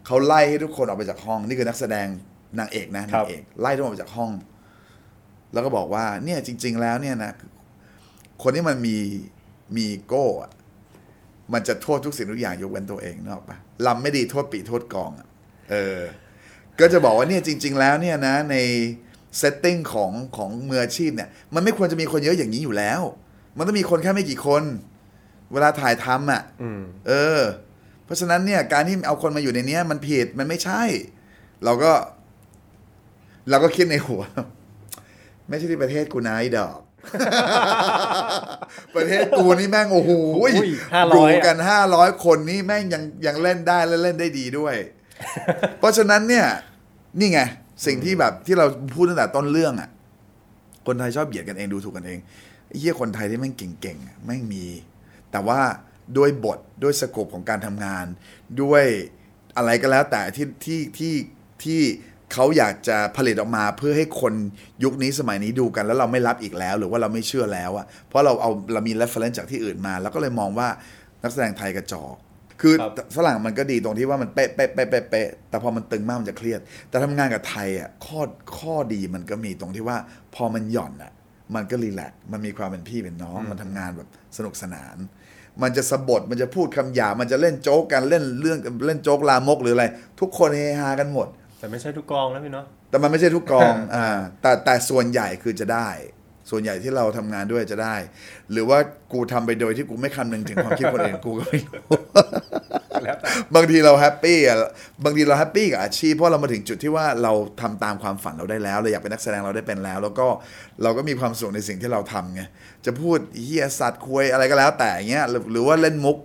[0.05, 2.07] เขาไล่ให้ทุกคนออกไปจากห้อง นี่คือนักแสดง
[2.59, 4.31] นางเอกนะนางเอกไล่ทุกคนออกไปจากห้อง
[5.53, 7.31] แล้วก็บอกว่าเนี่ยจริง ๆ แล้วเนี่ยนะ
[8.43, 8.97] คนที่มันมี
[9.77, 10.51] มีโก้อะ
[11.53, 15.27] มันจะโทษทุกสิ่งทุกอย่างยกเว้นตัวเองนกออกปะลำไม่ดีโทษปีโทษกองอะ
[15.71, 16.01] เออ
[16.79, 18.55] ก็จะบอกว่าเนี่ยจริง ๆ แล้วเนี่ยนะใน
[19.37, 23.01] เซตติ้งของของมืออาชีพเนี่ย มันไม่ควรจะมีคนเยอะอย่างนี้อยู่แล้ว
[23.57, 24.63] มันต้องมีคนแค่ไม่กี่คน
[25.53, 27.41] เวลาถ่ายทำอะอืมเออ
[28.05, 30.83] เพราะฉะนั้นเนี่ย การที่เอาคนมาอยู่ในเนี้ยมันผิดมันไม่ใช่
[31.65, 31.91] เราก็
[33.49, 34.21] เราก็คิดในหัว
[35.51, 36.77] ไม่ใช่ที่ประเทศกูนะไอ้ดอก
[38.95, 40.53] ประเทศกูนี่แม่งโอ้โหอุ้ย
[40.89, 44.75] 500ดูอะกันห้าร้อยคนนี่แม่งยังยังเล่นได้และเล่นได้ดีด้วย
[45.79, 46.45] เพราะฉะนั้นเนี่ย
[47.19, 47.39] นี่ไง
[47.85, 49.89] สิ่งที่แบบที่เราพูดตั้งแต่ต้นเรื่องอะ
[50.87, 52.19] คนไทยชอบเบียดกันเองดูถูกกันเอง
[52.67, 54.65] ไอ้เหี้ยคนไทยที่แม่งเก่งๆอะแม่งมี
[55.31, 55.59] แต่ว่า
[56.17, 58.05] ด้วยบทด้วยสโคปของการทำงาน
[58.61, 58.83] ด้วย
[59.57, 61.13] อะไรก็แล้วแต่ที่ที่ที่
[61.63, 61.81] ที่
[62.33, 64.33] เขาอยากจะผลิตออกมาเพื่อให้คน
[64.83, 70.67] ยุคนี้สมัยนี้ดูกัน แล้วเราไม่รับอีกแล้วหรือว่าเราไม่เชื่อแล้วอะเพราะเราเอาเรามี reference จากที่อื่นมา แล้วก็เลยมองว่า
[71.23, 72.15] นักแสดงไทยกระจอก
[72.61, 78.21] คือครับฝรั่งมันก็ดีตรงที่ว่ามันเป๊ะเป๊ะเป๊ะเป๊ะเป๊ะแต่พอมันตึงมากมันจะเครียด แต่ทำงานกับไทยอะข้อ
[78.57, 79.97] ข้อดีมันก็มีตรงที่ว่า
[80.35, 81.11] พอมันหย่อนอะ
[81.55, 84.97] มันก็รีแลกซ์มันมีความเป็นพี่เป็นน้อง มันทำงานแบบสนุกสนาน
[85.61, 89.85] มันจะสบถมันจะพูดคำหยาบมันจะเล่นโจ๊กกันเล่นเรื่องเล่นโจ๊กลามกหรืออะไร
[90.19, 91.27] ทุกคนเฮฮากันหมด
[91.61, 94.07] แต่ไม่ใช่ทุกกองนะพี่เนาะแต่มันไม่ใช่ทุกกองอ่า
[94.41, 95.89] แต่แต่ส่วนใหญ่คือจะได้
[96.49, 97.95] ส่วนใหญ่ที่เราทำงานด้วยจะได้
[98.51, 98.79] หรือว่า
[99.13, 101.95] กูทำไปโดยที่กูไม่คำนึงถึงความคิดคนอื่นกูก็ไม่รู้
[103.03, 104.57] แล้วแต่บางทีเรา happy อะ
[105.03, 110.27] บางทีเรา happy กับอาชีพเพราะเรามาถึงจุดที่ว่าเราทำตามความฝันเราได้แล้วเราอยากเป็นนักแสดงเราได้เป็นแล้ว แล้วก็
[110.83, 112.41] เราก็มีความสุขในสิ่งที่เราทำไง
[112.85, 116.17] จะพูดเฮียสัตว์คุยอะไรก็แล้ว แต่เงี้ยหรือหรือว่าเล่นมุก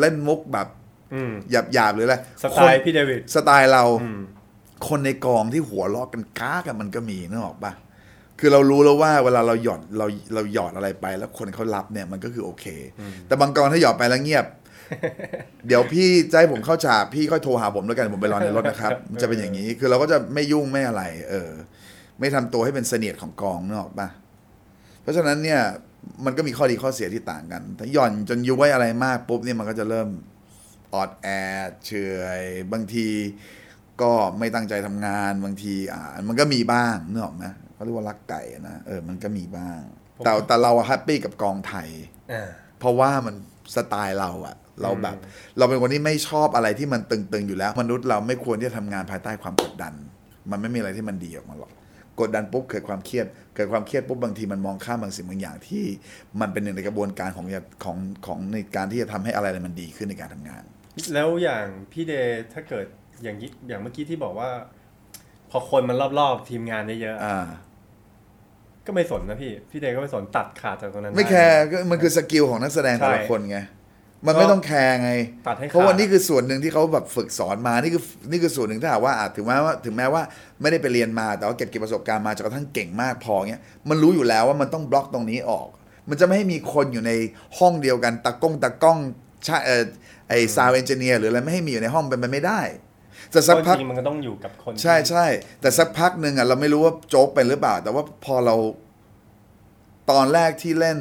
[0.00, 0.68] เล่นมุกแบบ
[1.14, 4.20] อืมหยาบหยาบๆหรืออะไรสไตล์พี่เดวิดสไตล์เราอืม
[4.88, 7.72] คนในกองที่หัวเราะกันก้ากันมันก็มีนึกออกปะ
[8.40, 12.64] คือเรารู้แล้วว่าเวลาเราหยอดเราเราหยอดอะไรไป แล้วคนเขารับเนี่ยมันก็คือโอเค
[13.26, 14.46] แต่บางกองถ้าหยอดไปแล้วเงียบ
[15.66, 21.50] เดี๋ยวพี่จะให้ผมเข้าฉากพี่ค่อยโทรหาผมแล้วกันผมไปรอในรถนะครับมันจะเป็นอย่างนี้ คือเราก็จะไม่ยุ่งไม่อะไร เออ
[22.20, 24.08] ไม่ทำตัวให้เป็นเสนียดของกองนึกออกปะ
[25.02, 25.60] เพราะฉะนั้นเนี่ย
[26.24, 30.08] มันก็มีข้อดีข้อเสียที่ต่างกัน ถ้าหย่อนจนย้วยอะไรมากปุ๊บเนี่ยมันก็จะเริ่ม
[30.94, 31.28] ออดแอ
[31.68, 32.42] ดเฉอย
[32.72, 33.06] บางที
[34.02, 39.78] ก็ไม่ตั้งใจทำงานบางทีอ่ามันก็มีบ้างนึกออกไหมเขาเรียกว่ารักไก่นะเออมันก็มีบ้าง
[40.24, 41.88] แต่แต่เราแฮปปี้กับกองไทย
[42.32, 43.34] อ่าเพราะว่ามัน
[43.76, 45.16] สไตล์เราอะเราแบบ
[45.58, 49.94] เราเป็นคนที่ไม่ชอบอะไรที่มันตึงๆอยู่แล้ว มนุษย์เราไม่ควรที่จะทำงานภายใต้ความกดดัน
[50.50, 51.70] มันไม่มีอะไรที่มันดีออกมาหรอก
[52.20, 55.84] กดดันปุ๊บเกิดความเครียด เกิดความเครียดปุ๊บบางทีมันมองข้ามบางสิ่งบางอย่างที่
[56.40, 57.46] มันเป็นหนึ่งในกระบวนการของ
[57.84, 60.62] ของของในการที่จะทำให้อะไรมันดีขึ้นในการทำงาน
[61.14, 62.86] แล้วอย่างพี่เดย์ถ้าเกิด
[63.24, 64.50] อย่างที่อย่างเมื่อกี้ที่บอกว่า
[65.50, 67.38] พอคนมันรอบๆทีมงานเยอะๆอ่า
[68.86, 73.58] ก็ไม่สนนะพี่ พี่เดย์ก็ไม่สนตัดขาดจากตรงนั้น ไม่ได้ care ก็มันคือ skill ของนักแสดงแต่ละใช่คนไง
[74.26, 75.10] มันไม่ต้อง care ไง
[75.48, 80.22] ตัดให้ขาดเพราะว่านี่คือส่วนหนึ่งที่เขาแบบฝึกสอนมา นี่คือนี่คือส่วนหนึ่งถ้าหากว่าอาจถึงแม้ว่าถึงแม้ว่า
[80.60, 85.68] ไม่ได้ไปเรียนมา แต่ว่าเก็บเกี่ยวประสบการณ์มาจนกระทั่งเก่งมากพอเงี้ย มันรู้อยู่แล้วว่ามันต้องบล็อกตรงนี้ออก
[86.08, 87.12] มันจะไม่ให้มีคนอยู่ใน
[87.58, 88.98] ห้องเดียวกันตากล้องตากล้อง
[89.46, 89.84] ชาเออ
[90.28, 92.60] ไอ sound engineer หรืออะไรไม่ให้มีอยู่ในห้องเป็นไปไม่ได้
[93.34, 95.26] แต่สักเพราะพักจริงๆมันก็ต้องอยู่กับคน ใช่ใช่
[95.60, 98.56] แต่สักพักหนึ่งอะเราไม่รู้ว่าโจ๊กเป็นหรือเปล่า แต่ว่าพอเรา
[100.10, 100.98] ตอนแรกที่เล่น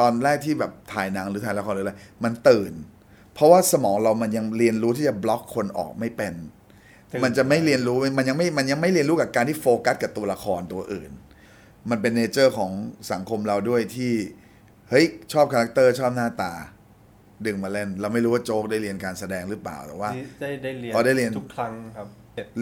[0.00, 2.72] ตอนแรกที่แบบถ่ายหนังหรือถ่ายละครหรืออะไรมันตื่น
[3.34, 6.34] เพราะว่าสมองเรามันยังเรียนรู้ที่จะบล็อกคนออกไม่เป็น
[7.12, 11.10] ตื่มันจะไม่เรียนรู้มันยังไม่มันยังไม่เรียนรู้กับการที่โฟกัสกับตัวละครตัวอื่น
[11.90, 12.72] มันเป็น nature ของ
[13.12, 14.12] สังคมเราด้วยที่
[14.90, 16.52] เฮ้ยชอบ character ชอบหน้าตา
[17.46, 22.06] ดึงมาเล่น เราไม่รู้ว่าโจ๊กได้เรียนการแสดงหรือเปล่าแต่ว่าที่ได้ได้เรียนอ๋อได้เรียน ทุกครั้งครับ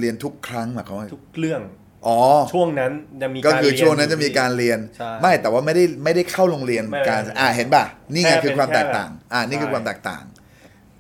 [0.01, 1.63] เรียนทุกครั้งหมายความว่าทุกเรื่อง
[2.07, 2.21] อ๋อ
[2.53, 10.25] ช่วงนั้นจะมีก็ารคือเรียช่วงนั้นจะมีการเรียนใช่ไม่แต่ว่าไม่ได้ไม่ได้เข้าโรงเรียนไม่การไม่อ่าเห็นป่ะนี่ไงแค่คือความเป็นแค่แตกต่าง อ่านี่คือใช่ความแตกต่าง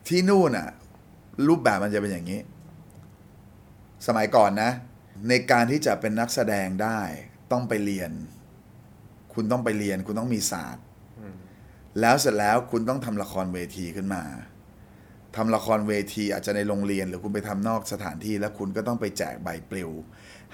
[0.08, 0.68] ที่นู่นอะ
[1.48, 2.40] รูปแบบมันจะเป็นอย่างนี้
[4.06, 4.70] สมัยก่อนนะ
[5.28, 7.00] ในการที่จะเป็นนักแสดงได้
[7.52, 8.10] ต้องไปเรียน
[9.34, 10.91] คุณต้องไปเรียน คุณต้องมีศาสตร์อืม
[12.00, 14.22] แล้วเสร็จแล้วคุณต้องทำละครเวทีขึ้นมา
[15.36, 19.90] ทำละครเวทีอาจจะในโรงเรียน หรือคุณไปทำนอกสถานที่ แล้วคุณก็ต้องไปแจกใบปลิว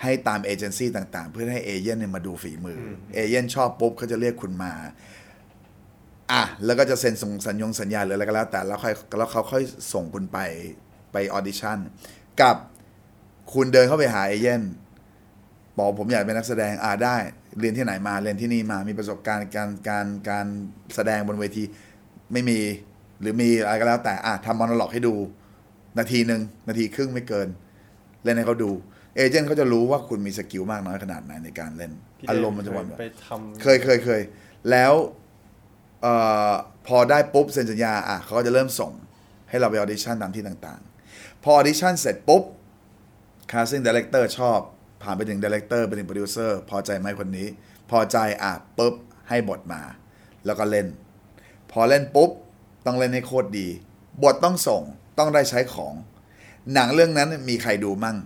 [0.03, 4.73] ให้ตามเอเจนซี่ต่างๆ เพื่อให้เอเย่นเนี่ยมาดูฝีมืออเอเย่นชอบปุ๊บเขาจะเรียกคุณมา
[6.33, 10.39] อะแล้วก็จะเซ็นส่งสัญญงสัญญาหรืออะไรก็แล้ว แต่แล้วค่อยแล้วเขาค่อยส่งคุณไป
[11.13, 11.79] ไป audition
[12.41, 12.57] กับ
[13.55, 14.63] คุณเดินเข้าไปหาเอเย่น
[15.79, 17.17] บอกผมอยากเป็นนักแสดงอ่าได้
[17.61, 20.47] เรียนที่ไหนมาเรียนที่นี่มามีประสบการณ์การการการ
[20.95, 21.65] แสดงบนเวที
[22.33, 22.59] ไม่มี
[23.21, 25.15] หรือมีอะไรก็แล้วแต่อะทำ monologue ให้ดู
[25.99, 27.49] นาทีหนึ่งนาทีครึ่งไม่เกิน
[28.25, 28.71] เล่นให้เขาดู
[29.17, 34.21] agent เขาจะรู้ว่าคุณมี skill มากน้อยขนาดไหนในการเล่นพี่อาเดย์รมณ์มันจะวันไปทำเคยเคยเคย
[34.71, 34.93] แล้ว
[36.03, 36.15] เอ่
[36.51, 36.53] อ
[36.87, 38.93] พอได้ปุ๊บเซ็นสัญญาอะเขาก็จะเริ่มส่ง
[39.49, 42.43] ให้เราไป audition ตามที่ต่างๆ พอ audition เสร็จปุ๊บ
[43.53, 44.61] casting director ชอบ
[45.03, 47.47] ผ่านไปถึง director ไปถึง producer พอใจไหมคนนี้
[47.91, 48.95] พอใจอะปุ๊บ
[49.29, 49.83] ให้บทมา
[50.47, 50.87] แล้วก็เล่น
[51.73, 52.31] พอเล่นปุ๊บ
[52.87, 53.69] ต้องเล่นให้โคตรดี
[54.23, 54.83] บทต้องส่ง
[55.19, 55.95] ต้องได้ใช้ของ
[56.75, 58.17] หนังเรื่องนั้นมีใครดูมั่ง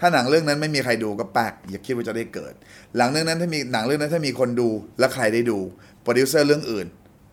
[0.00, 2.54] ถ้าหนังเรื่องนั้นไม่มีใครดูก็แปลกอย่าคิดว่าจะได้เกิด
[2.96, 5.58] หลังเรื่องนั้นถ้ามีหนังเรื่องนั้นถ้ามีคนดูและใครได้ดู
[6.02, 6.86] โปรดิวเซอร์เรื่องอื่น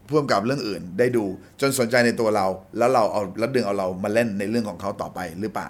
[0.08, 1.26] พ่วงกับเรื่องอื่นได้ดู
[1.62, 5.70] จนสนใจในตัวเรา แล้วเราเอาแล้วดึงเอาเรามาเล่นในเรื่องของเขาต่อไปหรือเปล่า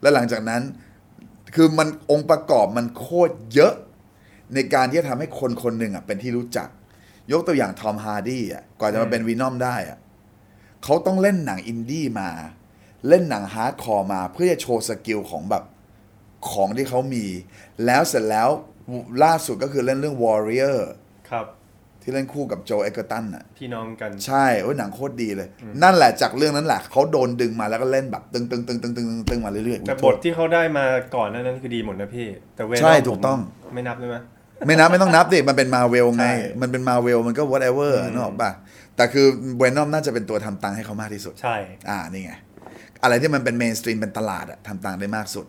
[0.00, 0.62] แล้วหลังจากนั้น
[1.54, 3.74] คือมันองค์ประกอบมันโคตรเยอะ
[4.54, 6.68] ในการที่จะทำให้คนคนหนึ่งอะเป็นที่รู้จัก
[7.32, 9.98] ยกตัวอย่างทอมฮาร์ดี้อะก่อนจะมาเป็นวีนอมได้อะ
[10.84, 12.30] เขาต้องเล่นหนังอินดี้มา
[13.08, 15.64] เล่นหนัง hardcore มาเพื่อจะโชว์ skill ของแบบ
[16.50, 17.24] ของที่เขามี
[17.86, 18.48] แล้วเสร็จแล้ว
[19.24, 20.78] ล่าสุดก็คือเล่นเรื่อง Warrior
[21.30, 21.46] ครับ
[22.02, 25.48] ที่เล่นคู่กับโจเอเกอร์ตันอะพี่น้องกัน ใช่โอ้ยหนังโคตรดีเลย
[25.82, 30.84] นั่นแหละจากเรื่องนั้นแหละเขาโดนดึงมาแล้วก็เล่นแบบตึงตึงตึงตึงตึงตึงตึงมาเรื่อยๆแต่บทที่เขาได้มา
[31.14, 33.38] ก่อนหนานั้นคือดีหมดนะพี่ แต่เวใช่ผมถูกต้อง
[33.74, 34.16] ไม่นับเลยไหม
[34.66, 38.50] ไม่นับ ไม่ต้องนับดิมันเป็นมาเวลไงใช่มันเป็นมาเวลมันก็ whatever นึกออกป่ะ
[38.96, 39.26] แต่คือ
[39.58, 41.56] เวนอมน่าจะเป็นตัวทำตังค์ให้เขามากที่สุด ใช่
[41.90, 42.32] อ่านี่ไง
[43.02, 45.46] อะไรที่มันเป็น mainstream เป็นตลาดอะทำตังค์ได้มากสุด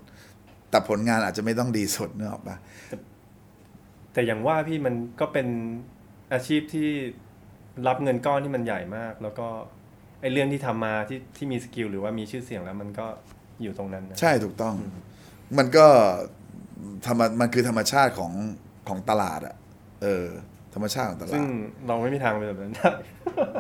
[0.70, 2.56] แต่ผลงานอาจจะไม่ต้องดีสุดนึกออกป่ะ
[4.14, 5.48] แต่อย่างว่าพี่มันก็เป็น
[6.34, 6.90] อาชีพที่
[7.88, 9.48] รับเงินก้อนที่มันใหญ่มาก แล้วก็
[10.22, 13.08] ไอเรื่องที่ทำมาที่ที่มี skill หรือว่ามีชื่อเสียงแล้วมันก็
[13.62, 14.76] อยู่ตรงนั้นนะใช่ถูกต้อง
[15.58, 15.88] มันก็
[17.06, 18.32] ธรรมมันคือธรรมชาติของ
[18.88, 19.56] ของตลาดอะ
[20.02, 20.28] เออ
[20.74, 21.48] ธรรมชาติของตลาซึ่งด
[21.88, 22.92] เราไม่มีทางเป็นแบบนั้นได้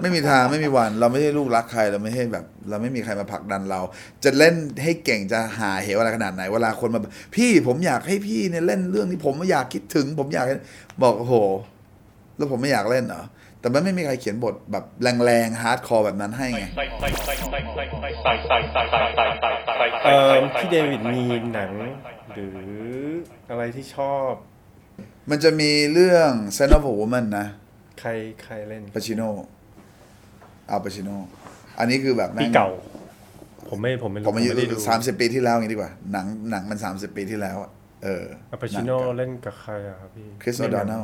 [0.01, 3.81] ไม่มีทางไม่มีวัน เราไม่ใช่ลูกรักใครเราไม่ใช่แบบ เราไม่มีใครมาผลักดันเรา
[4.23, 10.55] จะเล่นให้เก่งจะหาเหวอะไรขนาดไหน เวลาคนมาแบบพี่ผมอยากให้พี่เนี่ยเล่นเรื่องนี้ผมไม่อยากคิดถึง ผมอยากให้
[11.03, 11.35] บอกโอ้โห
[12.41, 13.23] แล้วผมไม่อยากเล่นเหรอ
[13.59, 14.85] แต่มันไม่มีใครเขียนบทแบบ
[15.25, 16.65] แรงๆ hardcore แบบนั้นให้ไง
[20.05, 21.23] เออพี่เดวิดมี
[21.53, 21.71] หนัง
[22.35, 22.59] หรือ
[23.49, 24.31] อะไรที่ชอบ
[25.29, 27.47] มันจะมีเรื่อง Scent of a Woman นะ
[27.99, 28.09] ใคร
[28.43, 29.21] ใครเล่นปาชิโน
[30.69, 31.09] อัลปาชิโน
[31.79, 32.69] อันนี้คือแบบแม่ปีงเก่า
[33.69, 37.71] ผมไม่ผมไม่รู้ผมอายุไได้ดูสามสิบปีที่แล้วอย่างนี้ดีกว่า หนังหนังมันสามสิบปีที่แล้วอะ
[38.03, 41.03] เอออัลปาชิโนเล่นกับใครอะครับพี่คริสโอดานัล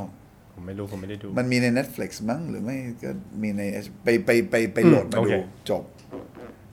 [0.58, 3.62] ผมไม่รู้ผมไม่ได้ดู มันมีใน Netflix มั้งหรือไม่ก็มีใน
[4.04, 5.40] ไปไปไปไปโหลดมาโอเคดู
[5.70, 5.84] จบ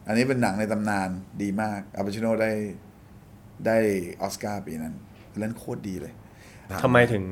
[0.06, 1.08] อันนี้เป็นหนังในตำนาน
[1.42, 2.52] ดีมากอัลปาชิโนได้
[3.66, 3.78] ได้
[4.22, 4.94] ออสการ์ปีนั้น
[5.38, 6.12] เล่นโคตรดีเลย
[6.82, 7.24] ทำไมถึง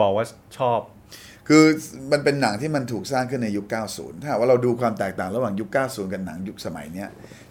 [0.00, 0.24] บอกว่า
[0.58, 0.80] ชอบ
[1.48, 1.64] คือ
[2.12, 7.08] มันเป็นหนังที่มันถูกสร้างขึ้นในยุค 90 ถ้าหากว่าเราดูความแตกต่างระหว่างยุค 90 กับหนังยุคสมัยเนี้ย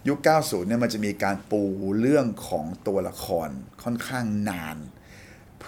[0.07, 1.63] ยุค 90 เนี่ยมันจะมีการปู
[2.01, 3.49] เรื่องของตัวละคร
[3.83, 4.94] ค่อนข้างนานเ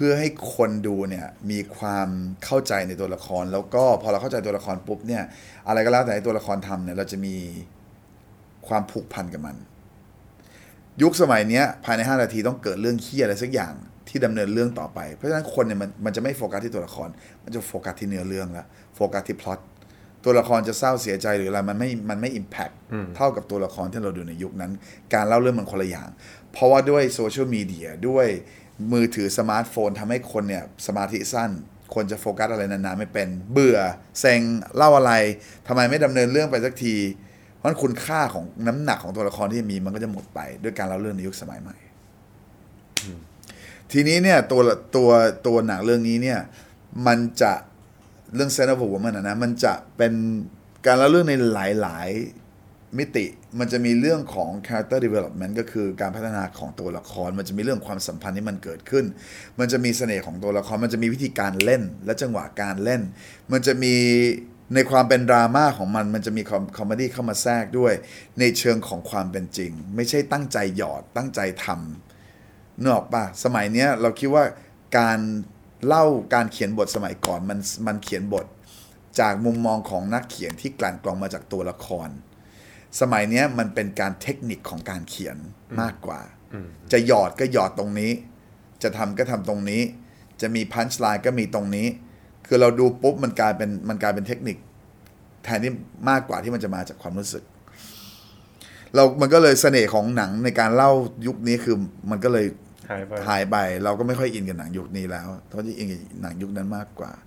[0.02, 2.10] พื่อให้คนดูเนี่ยมีความ
[2.46, 5.24] เข้าใจในตัวละคร แล้วก็พอเราเข้าใจตัวละครปุ๊บเนี่ย
[5.68, 7.36] อะไรก็แล้วแต่ให้ตัวละครทำเนี่ยเราจะมี
[8.68, 9.56] ความผูกพันกับมัน
[11.02, 13.74] ยุคสมัยเนี้ยภายใน 5 นาทีต้องเกิดเรื่องเคี้ยอะไรสักอย่าง
[14.08, 17.10] ที่ดำเนินเรื่องต่อไป เพราะฉะนั้นคนเนี่ยมันมันจะไม่โฟกัสที่ตัวละคร
[17.44, 19.60] มันจะโฟกัสที่เนื้อเรื่องละโฟกัสที่พล็อต
[20.24, 22.70] ตัวละครจะเศร้าเสียใจหรืออะไรมันไม่มันไม่อิมแพค
[23.16, 24.72] เท่ากับตัวละครที่เราดูในยุคนั้น
[25.14, 26.10] การเล่าเรื่องมันคนละอย่าง
[26.52, 28.28] เพราะว่าด้วยโซเชียลมีเดียด้วย
[28.92, 31.52] มือถือสมาร์ทโฟนทำให้คนเนี่ยสมาธิสั้น
[31.96, 33.78] คนจะโฟกัสอะไรนานๆไม่เป็น เบื่อ
[34.20, 34.42] เซ็ง
[34.76, 35.14] เล่าอะไร
[35.68, 36.96] ทำไมไม่ดำเนินเรื่องไปสักที
[37.56, 41.76] เพราะฉะนั้นคุณค่าของน้ำหนักของตัวละครที่มีมันก็จะหมดไป ด้วยการเล่าเรื่องในยุคสมัยใหม่
[43.92, 44.62] ทีนี้เนี่ยตัว
[44.96, 45.10] ตัว
[45.48, 46.40] ตัวหนังเรื่องนี้เนี่ย
[47.08, 47.54] มันจะ
[48.36, 50.14] เรื่อง Sense of a Woman อะนะมันจะเป็น
[50.86, 51.58] การเล่าเรื่องในห
[51.88, 52.47] ลาย ๆ
[52.98, 53.26] มิติ
[53.60, 59.06] มันจะมีเรื่องของ character development ก็คือการพัฒนาของตัวละคร มันจะมีเรื่องความสัมพันธ์ที่มันเกิดขึ้น
[59.60, 63.02] มันจะมีเสน่ห์ของตัวละคร มันจะมีวิธีการเล่น และจังหวะการเล่น
[63.52, 63.94] มันจะมี
[64.76, 66.42] ในความเป็นดราม่าของมัน มันจะมี
[66.78, 67.94] คอมเมดี้เข้ามาแทรกด้วย
[68.40, 74.44] ในเชิงของความเป็นจริง ไม่ใช่ตั้งใจหยอดตั้งใจทำนออกป่ะสมัยเนี้ยเราคิดว่า
[74.98, 75.20] การ
[75.86, 78.46] เล่าการเขียนบทสมัยก่อนมันมันเขียนบท
[79.20, 82.10] จากมุมมองของนักเขียนที่กลั่นกรองมาจากตัวละคร
[83.02, 85.38] สมัยเนี้ยมันเป็นการเทคนิคของการเขียน
[85.82, 86.22] มากกว่า
[86.92, 88.12] จะหยอดก็หยอดตรงนี้
[88.84, 89.82] จะทำก็ทำตรงนี้
[90.42, 91.88] จะมีพันช์ไลน์ก็มีตรงนี้
[92.48, 94.58] คือเราดูปุ๊บมันกลายเป็นมันกลายเป็นเทคนิค
[95.44, 95.72] แทนที่
[96.10, 97.44] มากกว่าที่มันจะมาจากความรู้สึก
[98.96, 100.92] เรา มันก็เลยเสน่ห์ของหนังในการเล่า
[101.28, 101.76] ยุคนี้คือ
[102.12, 102.46] มันก็เลย
[102.90, 107.27] หายไปหายไป เราก็ไม่ค่อยอินกับหนังยุคนี้แล้วเพราะที่อินกับหนังยุคนั้นมากกว่าเอ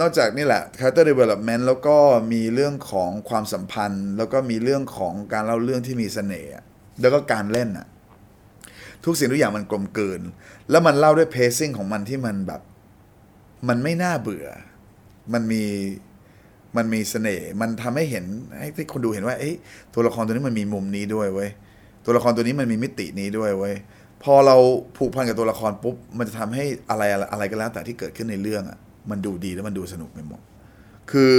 [0.00, 1.96] นอกจากนี่แหละ character development แล้วก็
[2.32, 6.52] มีเรื่องของความสัมพันธ์ แล้วก็มีเรื่องของการเล่าเรื่องที่มีเสน่ห์
[7.00, 7.86] แล้วก็การเล่นอะ
[9.04, 10.20] ทุกสิ่งทุกอย่างมันกลมเกลืน
[10.70, 12.60] แล้วมันเล่าด้วย pacing ของมันที่มันแบบ
[13.68, 14.46] มันไม่น่าเบื่อ
[15.32, 15.64] มันมี
[16.76, 18.24] มันมีเสน่ห์มันทำให้เห็น
[18.60, 19.54] ให้ที่คนดูเห็นว่าเอ้ย
[19.94, 21.50] ตัวละครตัวนี้มันมีมุมนี้ด้วยเว้ย
[22.04, 23.74] ตัวละครตัวนี้มันมีมิตินี้ด้วยเว้ย
[24.22, 24.56] พอเรา
[24.96, 28.78] ผูกพันกับตัวละครปุ๊บมันจะทำให้อะไรอะไรอะไรก็แล้วแต่ที่เกิดขึ้นในเรื่องอะ
[29.10, 30.40] มันดูดีแล้วมันดูสนุกไปหมด
[31.10, 31.32] คือ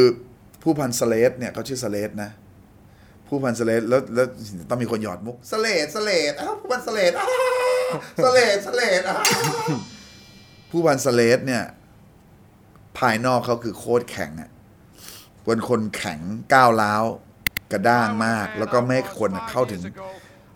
[0.63, 2.29] ผู้พันสเลดเนี่ยเขาชื่อสเลดนะ
[3.27, 4.27] ผู้พันสเลดแล้วแล้ว
[4.69, 7.29] ต้องมีคนหยอดมุกสเลดสเลดอ้าวผู้พันสเลดอ้าว
[8.23, 9.21] สเลดสเลดอ้าว
[10.71, 11.63] ผู้พันสเลดเนี่ย
[12.97, 14.49] ภายนอกเขาคือโคตรแข็งอะ
[15.43, 16.19] เป็นคนแข็ง
[16.53, 17.03] ก้าวร้าว
[17.71, 19.81] กระด้างมาก แล้วก็ไม่ให้คนเข้าถึง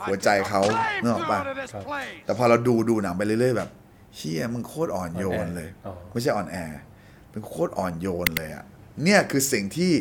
[0.06, 0.62] หัวใจเขา
[1.02, 1.40] เนกออกปะ
[2.26, 3.70] แต่พอเราดูดูหนังไปเรื่อยๆแบบ
[4.16, 6.58] เฮียมึงโคตรอ่อนโยนเลยอ๋อไม่ใช่อ่อนแอ
[7.32, 8.66] เป็นโคตรอ่อนโยนเลยอะ
[9.04, 9.92] เนี่ยคือสิ่งที่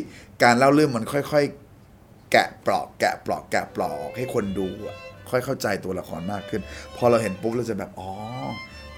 [0.43, 4.97] การเล่าเรื่องมันค่อยๆ แกะปลอก แกะปลอก แกะปลอกให้คนดูอะ
[5.29, 6.61] ค่อยเข้าใจตัวละครมากขึ้น
[6.97, 8.11] พอเราเห็นปุ๊บเราจะแบบอ๋อ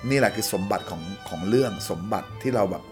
[0.09, 2.83] นี่แหละคือสมบัติของของเรื่องสมบัติที่เราแบบ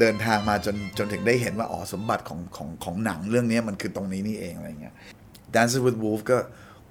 [0.00, 4.94] เดินทางมาจนจนถึงได้เห็นว่าอ๋อสมบัติของของของหนังเรื่องนี้มันคือตรงนี้นี่เองอะไรเงี้ย
[5.54, 6.38] Dances with Wolves ก็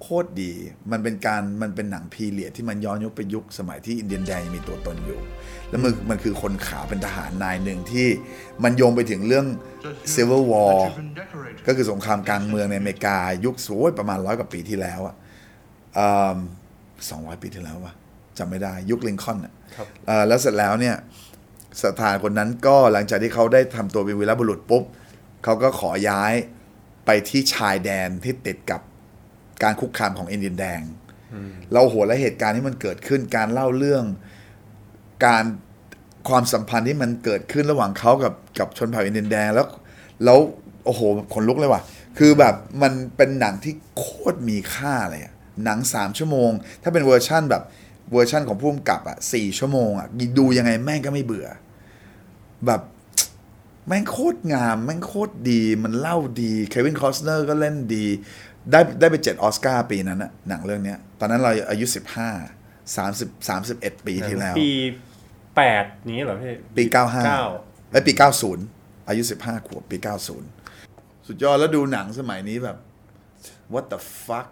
[0.02, 0.52] โคตรดี
[0.92, 5.20] มันเป็นการมันเป็นหนังพีเรียดที่มันย้อนยุคไปยุคสมัยที่อินเดียนแดงยังมีตัวตนอยู่
[5.70, 8.06] แล้วมันมันคือคนขาวเป็นทหารนายหนึ่งที่
[8.64, 9.46] มันโยงไปถึงเรื่อง
[10.14, 10.78] Civil War
[11.66, 15.14] ก็คือสงครามกลางเมืองในอเมริกา ยุคสวยประมาณร้อยกว่าปีที่แล้วอะ
[17.10, 17.94] สองร้อยปีที่แล้ววะ
[18.38, 20.96] จำไม่ได้ยุคลิงคอล์นอะครับเอ่อแล้วเสร็จแล้วเนี่ย
[21.84, 24.84] สถานคนนั้นก็หลังจากที่เขาได้ทำตัวเป็นวีรบุรุษปุ๊บ
[25.44, 26.32] เขาก็ขอย้าย
[27.06, 28.80] ไปที่ชายแดนที่ติดกับ
[29.62, 30.80] การคุกคามของอินเดียนแดง
[31.72, 34.04] เราโหและเหตุการณ์ที่มันเกิดขึ้นการเล่าเรื่อง
[35.26, 35.44] การ
[36.28, 39.66] ความสัมพันธ์ที่มันเกิดขึ้นระหว่างเขากับกับชนเผ่าอินเดียนแดงแล้ว
[40.24, 40.38] แล้ว
[40.84, 41.00] โอ้โห
[41.34, 41.82] ขนลุกเลยว่ะ
[42.18, 45.34] คือแบบมันเป็นหนังที่โคตรมีค่าเลยอะ
[45.64, 46.50] หนังสามชั่วโมง
[46.82, 47.62] ถ้าเป็นเวอร์ชั่นแบบ
[48.12, 51.48] เวอร์ชั่นของผู้กำกับอะสี่ชั่วโมงอะดูยังไงแม่งก็ไม่เบื่อ
[52.66, 52.80] แบบ
[53.86, 58.06] แม่งโคตรงาม แม่งโคตรดี มันเล่าดี เควินคอสเนอร์ก็เล่นดี
[58.70, 61.96] ได้ได้ไปเจ็ดออสการ์ปีนั้นอะหนังเรื่องเนี้ย ตอนนั้นเราอายุ15
[62.96, 64.70] 30 31ปีที่แล้ว ปี
[65.56, 68.12] แปดนี้เหรอพี่ ปีเก้า95ไอ้ยปี
[68.60, 69.96] 90อายุ15ขวบปี
[70.62, 72.76] 90สุดยอดแล้วดูหนังสมัยนี้แบบ
[73.72, 74.48] what the fuck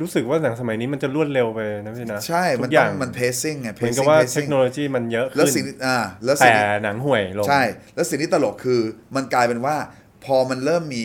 [0.00, 7.62] รู้สึกว่าหนังสมัยนี้มันจะรวดเร็วไปนะพี่นะใช่ทุมันกอต้อย่างงมัน pacing ไงเหมือนกับ pacing ว่าเทค pacing โนโลยีมันเยอะแล้วขึ้นสิ่งอ่าแล้วสิ่แต่งหนังห่วยลงใช่
[7.94, 8.80] แล้วสิ่งที่ตลกคือ
[9.16, 9.76] มันกลายเป็นว่า
[10.24, 11.04] พอมันเริ่มมี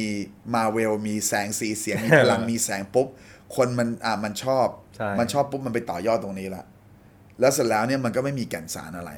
[0.56, 3.08] มาเวลมีแสงสีเสียงมีพลังมีแสงปุ๊บ
[3.56, 6.64] คนมันอ่ามันชอบใช่มันชอบปุ๊บมันไปต่อยอดตรงนี้ละ
[7.40, 9.12] แล้วเสร็จแล้วเนี่ยมันก็ไม่มีแก่นสารอะไร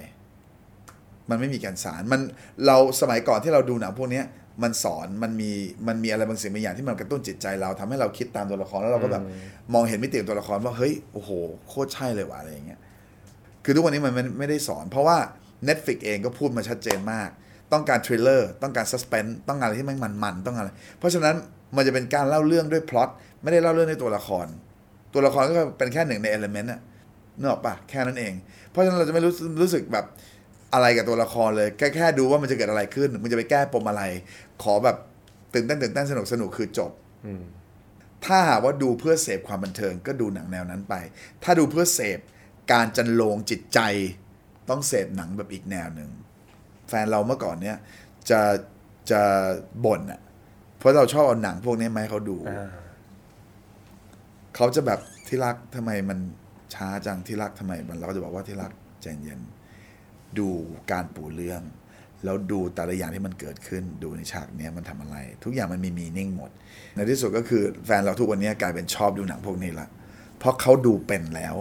[1.30, 2.22] มันไม่มีแก่นสารมัน
[2.66, 4.26] เราสมัยก่อนที่เราดูหนังพวกเนี้ย
[4.64, 5.52] มันสอนมันมี
[5.88, 9.24] มันมีอะไรบางสิ่งบางอย่างที่มันกระตุ้นจิตใจเราทำให้เราคิดตามตัวละครแล้วเราก็แบบ
[9.74, 11.30] มองเห็นมิติของตัวละครว่าเฮ้ยโอ้โห
[11.68, 12.80] โคตรใช่เลยว่ะอะไรอย่างเงี้ย
[13.64, 15.18] คือทุกวันนี้มันไม่ไม่ได้สอน เพราะว่า
[15.68, 17.30] Netflix เองก็พูดมาชัดเจนมาก
[17.74, 21.36] ต้องการ thriller ต้องการ suspense ต้องการอะไรที่มันมันๆต้องการอะไรเพราะฉะนั้น
[21.76, 23.10] มันจะเป็นการเล่าเรื่องด้วยพล็อต
[23.42, 24.48] ไม่ได้เล่าเรื่องด้วยตัวละคร
[25.14, 26.82] ตัวละครก็เป็นแค่หนึ่งในเอลเมนต์อะ
[27.40, 28.34] นึกออกปะแค่นั้นเอง
[28.70, 30.06] เพราะฉะนั้นเราจะไม่รู้รู้สึกแบบ
[30.74, 34.04] อะไรกับตัวละครเลยแค่แค่ดูว่ามันจะเกิดอะไรขึ้นมันจะไปแก้ปมอะไร
[34.64, 34.98] ขอแบบ
[35.54, 36.92] ตื่นเต้นตื่นเต้นสนุกสนุกคือจบ
[37.26, 37.44] อืม
[38.26, 40.94] ถ้าหากว่าดูเพื่อเสพความบันเทิงก็ดูหนังแนวนั้นไป
[41.44, 42.20] ถ้าดูเพื่อเสพ
[42.72, 43.80] การจันโลงจิตใจ
[44.70, 46.10] ต้องเสพหนังแบบอีกแนวหนึ่ง
[46.90, 47.78] แฟนเราเมื่อก่อนเนี้ย
[48.30, 48.42] จะ
[49.12, 49.22] จะ
[49.86, 50.22] บ่นอะ
[50.78, 52.70] เพราะเราชอบเอาหนังพวกนี้มาให้เขาดูอ่า
[54.56, 56.20] เขาจะแบบที่รักทำไมมัน
[56.74, 58.72] ช้าจังที่รักทำไมมันเราก็จะบอกว่าที่รัก
[59.02, 59.40] ใจเย็น
[60.40, 60.48] ดู
[60.92, 61.62] การปูเรื่อง
[62.24, 66.52] แล้วดูแต่ละอย่างที่มันเกิดขึ้นดูในฉากเนี้ยมันทำอะไร ทุกอย่างมันมีมีนิ่งหมด
[66.96, 69.88] ในที่สุดก็คือแฟนเราทุกวันนี้กลายเป็นชอบดูหนังพวกนี้ละ
[70.40, 71.56] เพราะเขาดูเป็นแล้ว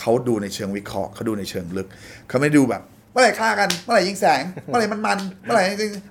[0.00, 1.88] เขาดูในเชิงวิเคราะห์เขาดูในเชิงลึก
[2.28, 5.62] เขาไม่ดูแบบเมื่อไหร่ฆ่ากันเมื่อไหร่ยิงแสงเมื่อไหร่มันมันเมื่อไหร่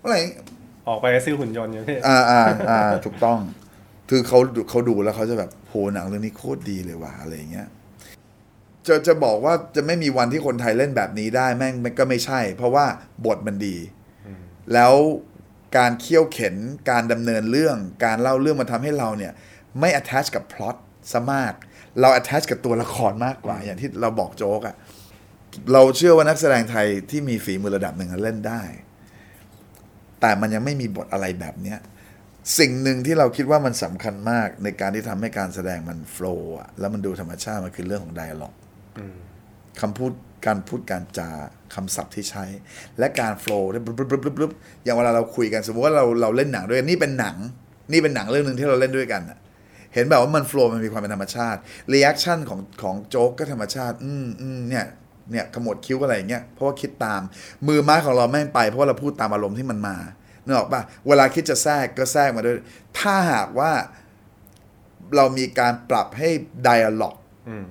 [0.01, 0.19] เมื่อไหร่
[0.87, 3.39] ออกไปซื้อหุ่นยนต์อย่างพี่อ่าอ่าอ่าถูกต้อง
[4.09, 7.67] คือเขาดูเขาดูแล้วเขาจะแบบโหหนังเรื่องนี้โคตรดีเลยว่ะอะไรอย่างเงี้ย
[8.87, 12.85] จะจะบอกว่าจะไม่มีวันที่คนไทยเล่นแบบนี้ได้แม่งมันก็ไม่ใช่ เพราะว่า
[13.25, 13.77] บทมันดี
[14.73, 14.93] แล้ว
[15.77, 16.55] การเคี่ยวเข็น
[16.89, 19.33] การดำเนินเรื่องการเล่าเรื่องมันทำให้เราเนี่ย
[19.79, 20.75] ไม่ attach กับพล็อต
[21.11, 21.53] ซะมาก
[21.99, 24.75] เรา attach กับตัวละครมากกว่า อย่างที่เราบอกโจ๊กอะ
[25.73, 28.61] เราเชื่อว่านักแสดงไทยที่มีฝีมือระดับหนึ่งเล่นได้
[30.21, 31.79] แต่มันยังไม่มีบทอะไรแบบเนี้ย
[32.59, 38.53] สิ่งหนึ่งที่เราคิดว่ามันสำคัญมากในการที่ทำให้การแสดงมันโฟล์อะแล้วมันดูธรรมชาติมันคือเรื่องของไดอะล็อก
[39.81, 40.11] คำพูด
[40.45, 41.29] การพูดการจา
[41.75, 42.45] คำศัพท์ที่ใช้
[42.99, 44.51] และการโฟล์ได้บลุบลุบลุบลุบ
[44.83, 47.35] อย่างเวลาเราคุยกันสมมติว่าเราเราเล่นหนังด้วยกันนี่เป็นหนัง
[47.91, 49.37] นี่เป็นหนังเรื่องหนึ่งที่เราเล่นด้วยกันอะ
[49.93, 51.59] เห็นแบบว่ามัน flow มันมีความเป็นธรรมชาติ
[51.91, 54.85] reaction ของของโจ๊กก็ธรรมชาติ อืมอืมเนี่ย
[55.31, 57.21] เนี่ยขมวดคิ้วอะไรอย่างเงี้ยเพราะว่าคิดตาม
[57.67, 59.95] มือไม้ของเราแม่งไปเพราะว่าเราพูดตามอารมณ์ที่มันมา
[60.45, 62.55] นึกออกปะเวลาคิดจะแทรกก็แทรกมาด้วย
[62.99, 63.71] ถ้าหากว่า
[65.15, 66.29] เรามีการปรับให้
[66.67, 67.19] dialogue
[67.49, 67.65] อืม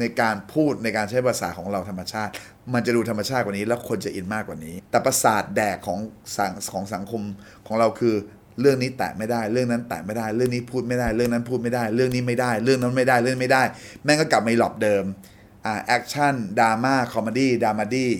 [0.00, 2.32] ในการพูดในการใช้ภาษาของเราธรรมชาติ
[2.74, 5.98] มันจะดูธรรมชาติกว่านี้ แล้วคนจะอินมากกว่านี้ แต่ประสาทแดกของ
[6.36, 7.22] สังของสังคม
[7.66, 8.14] ของเราคือ
[8.60, 13.62] เรื่องนี้แตะไม่ได้ เรื่องนั้นแตะไม่ได้ เรื่องนี้พูดไม่ได้ เรื่องนั้นพูดไม่ได้ เรื่องนี้ไม่ได้ เรื่องนั้นไม่ได้ เรื่องนี้ไม่ได้
[14.04, 15.31] แม่งก็กลับมา loop เดิมอ่า
[15.86, 18.10] action drama comedy dramedy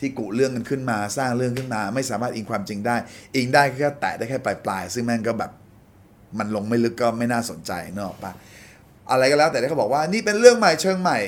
[0.00, 2.96] ที่กุเรื่องกันขึ้นมาสร้างเรื่องขึ้นมา ไม่สามารถอิงความจริงได้
[3.36, 5.50] อิงได้แค่แตะได้แค่ปลายๆซึ่งแม่งก็แบบ
[6.38, 8.32] มันลงไม่ลึกก็ไม่น่าสนใจนึกออกปะ
[9.10, 11.18] อะไรก็แล้วแต่ที่เขาบอกว่านี่เป็นเรื่องใหม่เชิงใหม่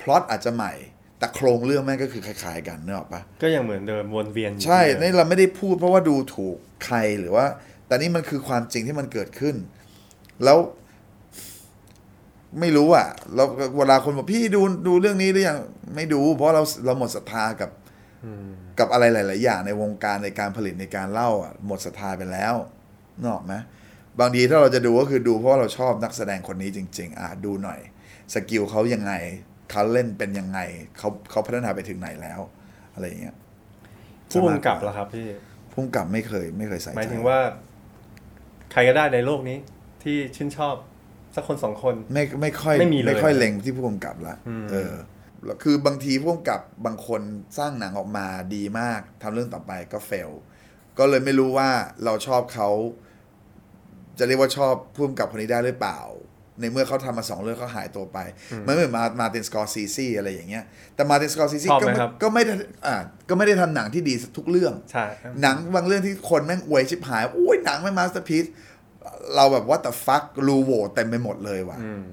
[0.00, 0.72] พล็อตอาจจะใหม่
[1.18, 7.46] แต่โครงเรื่องแม่งก็คือคล้ายๆกันเนกอะปะก็ยังเหมือนเดิมวนเวียนอยู่ใช่ที่เดิมนี่เราไม่ได้พูดเพราะว่าดูถูกใครหรือว่า
[7.86, 9.56] แต่นี่มันคือความจริงที่มันเกิดขึ้น
[10.44, 10.58] แล้ว
[12.60, 13.44] ไม่รู้อะเรา
[13.76, 15.58] เวลาคนบอกพี่ดูดูเรื่องนี้หรือยัง
[15.94, 17.70] ไม่ดู เพราะเราเราหมดศรัทธากับ
[18.78, 22.54] กับอะไรหลาย ๆ อย่างในวงการในการผลิตในการเล่าอะหมดศรัทธาไปแล้ว
[23.20, 23.54] นกออกไหม
[24.20, 27.80] บางทีถ้าเราจะดูก็คือดูเพราะว่าเราชอบนักแสดงคนนี้จริง ๆ อะดูหน่อย
[28.34, 29.12] สกิลเขายังไง
[29.70, 30.58] เขาเล่นเป็นยังไง
[30.98, 32.40] เขาเขาพัฒนาไปถึงไหนแล้ว
[32.94, 33.36] อะไรอย่างเงี้ย
[34.30, 35.28] ผู้กำกับเหรอครับพี่
[35.72, 37.38] พุ่มกับไม่เคยไม่เคยใส่ใจหมายถึงว่า
[38.72, 39.58] ใครก็ได้ในโลกนี้
[40.02, 40.74] ที่ชื่นชอบ
[41.34, 44.94] สักคนสองคน ไม่ไม่ค่อยไม่มีเลยไม่ค่อยเล็งที่ผู้กำกับละอืมเออ
[45.44, 47.22] แล้วคือบางทีผู้กำกับบางคน
[47.58, 50.30] สร้างหนังออกมาดีมากทำเรื่องต่อไปก็เฟล
[50.98, 51.70] ก็เลยไม่รู้ว่า
[52.04, 52.68] เราชอบเขา
[54.18, 56.00] จะเรียกว่าชอบผู้กำกับคนนี้ได้หรือเปล่า
[56.60, 58.18] ในเมื่อเขาทำมาสองเรื่องเขาหายตัวไป
[58.66, 60.64] มันไม่เหมือนมามาตินสกอร์ซีซีอะไรอย่างเงี้ย
[60.94, 62.52] แต่มาตินสกอร์ซีซีชอบก็ไหมไม่ครับก็ไม่ได้
[62.86, 62.96] อ่า
[63.28, 65.04] ก็ไม่ได้ทำหนังที่ดีทุกเรื่องใช่
[65.42, 68.44] หนังบางเรื่องที่คนแม่งอวยชิบหายโอ้ยหนังไม่ masterpiece
[69.36, 72.04] เราแบบว่าแต่ fuck รูโหว่เต็มไปหมดเลยว่ะอืม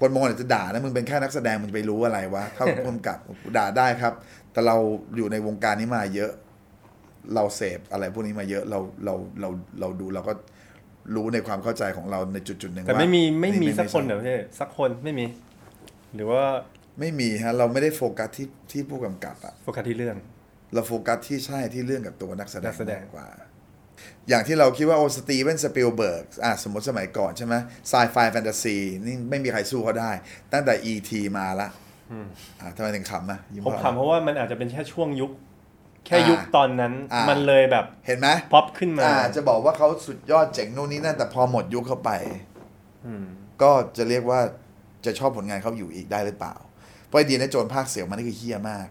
[0.00, 3.18] คนมองอาจจะด่านะมึงเป็นแค่นักแสดงมึงจะไปรู้อะไรวะถ้าพุ่มกับ
[3.56, 4.12] ด่าได้ครับ
[4.52, 4.76] แต่เรา
[5.16, 6.32] อยู่ในวงการนี้มาเยอะ
[7.34, 9.48] เราเสพอะไรพวกนี้มาเยอะเราเราเรา
[9.80, 10.32] เราดูเราก็
[11.14, 15.26] รู้ในความเข้าใจของเราในจุดจุดๆหนึ่งแต่ว่าไม่มีไม่มีนี่สักคนใช่เหรอพี่สักคนไม่มี
[16.14, 16.44] หรือว่า
[17.00, 20.16] ไม่มีฮะ เราไม่ได้โฟกัสที่ที่ผู้กำกับอะโฟกัสที่เรื่อง
[20.74, 23.28] เราโฟกัสที่ใช่ที่เรื่องกับตัวนักแสดงนักแสดงมากกว่า
[24.28, 27.54] อย่างที่เราคิดว่าโอสตีเวนสปิลเบิร์กอะสมมติสมัยก่อนใช่ไหม
[27.88, 28.76] sci-fi fantasy
[29.06, 30.10] นี่ไม่มีใครสู้เขาได้
[30.52, 31.10] ตั้งแต่ E.T.
[31.38, 31.68] มาละ
[32.60, 35.30] อะทำไมถึงขำอะยิ้ผมเพราะถามเพราะว่ามันอาจจะเป็นแค่ช่วงยุค
[36.06, 42.10] แค่อ่ายุยุคตอนนั้นอ่ามัมันเลยแบบเห็นไหมป๊อปขึ้นมาอ่าจะบอกว่าเขาสุดยอดเจ๋งนู่นนี่นั่นแต่พอหมดยุคเข้าไป
[43.06, 43.24] อืม
[43.62, 44.40] ก็จะเรียกว่า
[45.04, 46.54] จะชอบผลงานเขาอยู่อีกได้หรือเปล่า
[47.06, 48.86] เพราะไอเดียในโจรภาคเสียวมันนี่คือเฮี้ยมาก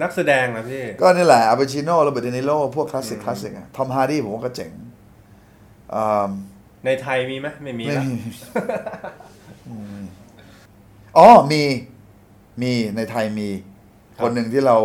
[0.00, 4.70] นักแสดงนะพี่ ก็นี่แหละอัลเปชิโน่โรเบิร์ตเดนิโลพวกคลาสสิกคลาสสิกอะทอมฮาร์ดี้ผมว่าก็เจ๋ง
[5.94, 6.30] อ่า
[6.86, 8.14] ในไทยมีไหมไม่มีไม่นะมี
[9.68, 10.02] อืม
[11.18, 11.62] อ๋อมี
[12.62, 13.48] มีในไทยมี
[14.22, 14.76] คนหนึ่งที่เรา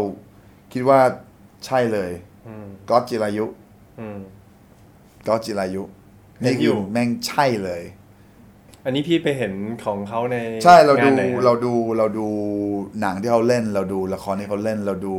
[0.73, 0.99] คิดว่า
[1.65, 2.11] ใช่เลย
[2.47, 3.45] อืมก๊อตจิรายุ
[3.99, 4.19] อืม
[5.27, 5.83] ก๊อตจิรายุ
[6.41, 7.83] เห็นนี่อยู่คือแม่งใช่เลย
[8.88, 9.53] อันนี้พี่ไปเห็น
[9.85, 12.27] ของเขาในใช่เราดูงนไหนอะเราดูเราดู
[13.01, 15.15] หนังที่เขาเล่น เราดูละครที่เขาเล่น เราดู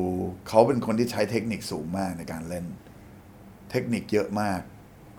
[0.48, 2.64] เขาเป็นคนที่ใช้เทคนิคสูงมากในการเล่น
[3.70, 4.60] เทคนิคเยอะมาก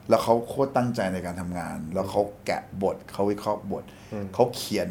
[0.09, 3.83] แล้วเขาโคตรตั้งใจในการทำงาน แล้วเขาแกะบทเขาวิเคราะห์บท
[4.33, 4.89] เขาเขียน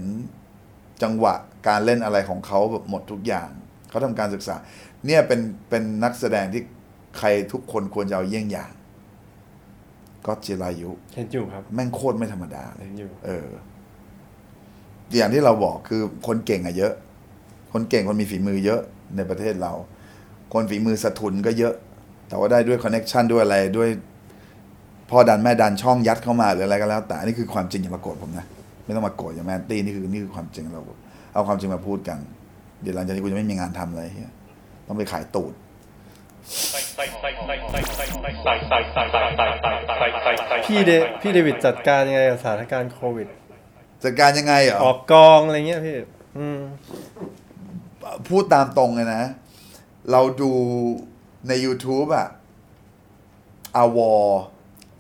[1.02, 1.34] จังหวะ
[1.68, 3.48] การเล่นอะไรของเขาแบบหมดทุกอย่าง
[3.90, 4.56] เขาทำการศึกษา
[5.06, 6.62] เนี่ยเป็นเป็นนักแสดงที่
[7.18, 8.72] ใครทุกคนควรจะเอาเยี่ยงอย่าง
[10.26, 13.46] ก็จิรายุเห็นอยู่ครับ แม่งโคตรไม่ธรรมดาเลยเห็นอยู่ เออ
[15.18, 16.92] อย่างที่เราบอกคือคนเก่งอะเยอะ
[17.72, 18.80] คนเก่งคนมีฝีมือเยอะ
[19.16, 19.72] ในประเทศเรา
[20.52, 21.74] คนฝีมือสถุนก็เยอะ
[22.28, 23.88] แต่ว่าได้ด้วย connection ด้วยอะไรด้วย
[25.10, 28.44] พ่อดันแม่ดันช่องยัดเข้ามาหรืออะไรก็แล้วแต่อันนี่คือความจริงอย่ามาโกรธผมนะ
[28.84, 30.82] ไม่ต้องมาโกรธอย่าแมนตี้นี่คือนี่คือความจริงเรา
[31.32, 32.18] เอาความจริงมาพูดกัน
[32.82, 34.32] เดี๋ยวหลังจากนี้กูจะไม่มีงานทำอะไรเฮีย
[34.86, 35.52] ต้องไปขายตูด
[40.68, 43.28] พี่เดพี่เดวิดจัดการยังไงกับสถานการณ์โควิด
[44.05, 45.97] จัดการยังไงเหรอออกกองอะไรเงี้ยพี่
[48.28, 49.22] พูดตามตรงเลยนะ
[50.11, 50.53] เราดู
[51.49, 52.28] ใน YouTube อะ
[53.76, 54.14] อาวอ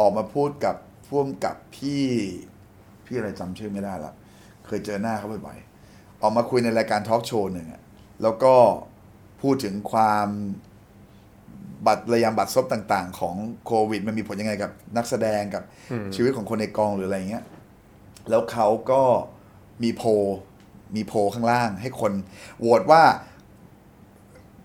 [0.00, 0.76] ออกมาพูดกับ
[1.08, 2.04] พ่วมกับพี่
[3.04, 4.12] พี่อะไรจำชื่อไม่ได้ละ
[4.66, 7.82] เคยเจอหน้าเขาบ่อยๆออกมาคุยในรายการทอล์กโชว์หนึ่งอะ
[8.22, 8.54] แล้วก็
[9.42, 10.28] พูดถึงความ
[11.86, 13.34] บัตรระยำบัตรซบต่างๆ ของ
[13.66, 15.62] โควิด มันมีผลยังไงกับนักแสดงกับ
[15.92, 17.44] อืมชีวิตของคนในกองหรืออะไรเงี้ย
[18.30, 19.02] แล้วเขาก็
[19.82, 20.26] มีโพล
[20.96, 22.12] มีโพลข้างล่าง ให้คน
[22.60, 23.02] โหวตว่า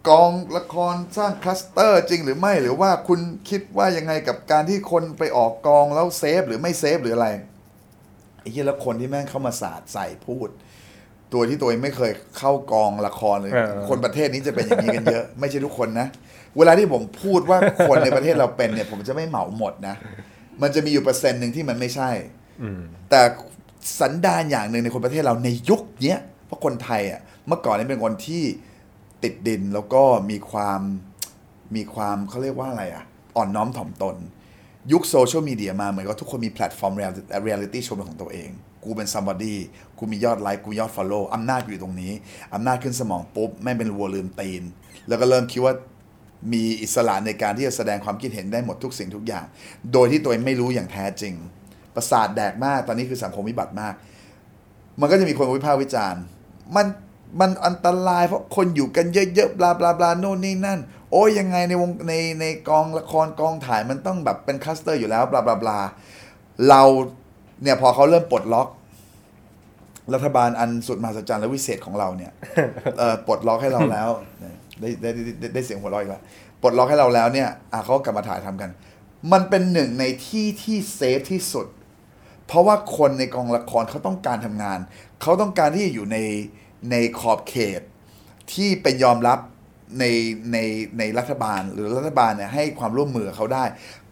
[0.09, 7.29] กองละครสร้างคลัสเตอร์จริงหรือไม่หรือว่าคุณคิดว่ายังไงกับการที่คนไปออกกองแล้วเซฟหรือไม่เซฟหรืออะไร
[8.39, 10.49] ไอ้เหี้ยแล้วคนที่แม่งเข้ามาสาดใส่พูด
[11.33, 16.07] ตัวที่ตัวเองไม่เคยเข้ากองละครเลยเออคนประเทศนี้จะเป็นอย่างนี้กันเยอะ ไม่ใช่ทุกคนนะ
[16.57, 19.95] เวลาที่ผมพูดว่าคนในประเทศเราเป็นเนี่ย ผมจะไม่เหมาหมดนะ
[20.61, 22.11] มันจะมีอยู่เปอร์เซ็นต์หนึ่งที่มันไม่ใช่
[22.61, 22.63] อ
[23.09, 23.21] แต่
[23.99, 28.43] สันดานอย่างหนึ่งในคนประเทศเราในยุคเนี้ยเพราะคนไทยอะเมื่อก่อนนี่เป็นคนที่
[29.23, 30.81] ติดดินแล้วก็มีความ
[31.75, 33.03] มีความเขาเรียกว่าอะไรอะ
[33.35, 34.15] อ่อนน้อมถ่อมตน
[34.91, 38.49] ยุคโซเชียลมีเดียมาเหมือนกับทุกคนมีแพลตฟอร์มเรียลิตี้โชว์เป็นของตัวเอง
[38.83, 39.55] กูเป็น somebody
[39.97, 42.11] กูมียอดไลค์กูยอด follow อำนาจอยู่ตรงนี้
[42.53, 44.63] อำนาจขึ้นสมองปุ๊บ แม่งเป็นวัวลืมตีน
[45.07, 45.73] แล้วก็เริ่มคิดว่า
[46.51, 49.45] มีอิสระในการที่จะแสดงความคิดเห็นได้หมดทุกสิ่งทุกอย่าง
[49.93, 51.33] โดยที่ตัวเองไม่รู้อย่างแท้จริง
[51.95, 53.93] ประสาทแดกมาก ตอนนี้คือสังคมวิบัติมาก
[54.99, 56.21] มันก็จะมีคนวิพากษ์วิจารณ์
[56.75, 56.85] มัน
[57.39, 60.79] มันอันตรายเพราะคนอยู่กันเยอะๆ บลาบลาบลาโน่นนี่นั่น
[61.11, 65.79] โอ้ยยังไงในวงในในกองละครกองถ่ายมันต้องแบบเป็นคลัสเตอร์อยู่แล้วบลาบลาบลา
[66.69, 66.81] เรา
[67.61, 68.67] เนี่ยพอเขาเริ่มปลดล็อก
[70.13, 72.31] รัฐบาลอันสุดมหัศจรรย์และวิเศษของเราเนี่ย
[73.27, 74.09] ปลดล็อกให้เราแล้ว
[74.81, 76.21] ได้ได้ได้ได้ได้เสียงหัวเราะอีกแล้ว
[76.61, 78.69] ปลดล็อกให้เราแล้วเนี่ยอะเขาก็กลับมาถ่ายทำกัน
[79.31, 81.67] มันเป็นหนึ่งในที่ที่เซฟที่สุด
[82.47, 84.79] เพราะว่าคนในกองละครเขาต้องการทำงาน
[85.21, 86.17] เขาต้องการที่จะอยู่ใน
[86.91, 87.81] ในขอบเขต
[88.53, 89.39] ที่เป็นยอมรับ
[89.99, 90.05] ใน
[90.51, 90.57] ใน
[90.99, 93.65] ในรัฐบาลหรือรัฐบาลเนี่ยให้ความร่วมมือกับเขาได้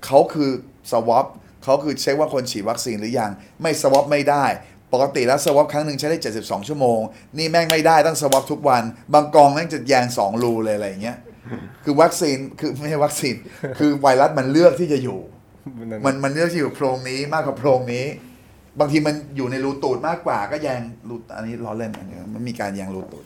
[0.06, 0.50] เขาคือ
[0.92, 1.26] สวอป
[1.64, 3.32] เขาคือเช็คว่าคนฉีดวัคซีนหรือยัง
[3.62, 4.46] ไม่สวอปไม่ได้
[4.94, 7.00] ปกติแล้วสวอปครั้งหนึ่งใช้ได้ 72 ชั่วโมง
[7.38, 8.84] นี่แม่งไม่ได้ต้องสวอปทุกวัน
[9.14, 11.18] บางกองแม่งจะแยงสองรูเลยอะไรอย่างเงี้ย
[11.84, 13.36] คือวัคซีนคือไม่ใช่วัคซีน
[13.78, 15.20] คือไวรัสมันเลือกที่จะอยู่
[16.06, 18.06] มันมันเลือกที่อยู่โพรงนี้มากกว่าโพรงนี้
[18.80, 23.26] บางทีมันอยู่ในรูตูดมากกว่าก็แยงรูอันนี้ล้อเล่นอันนี้มันมีการแยงรูตูด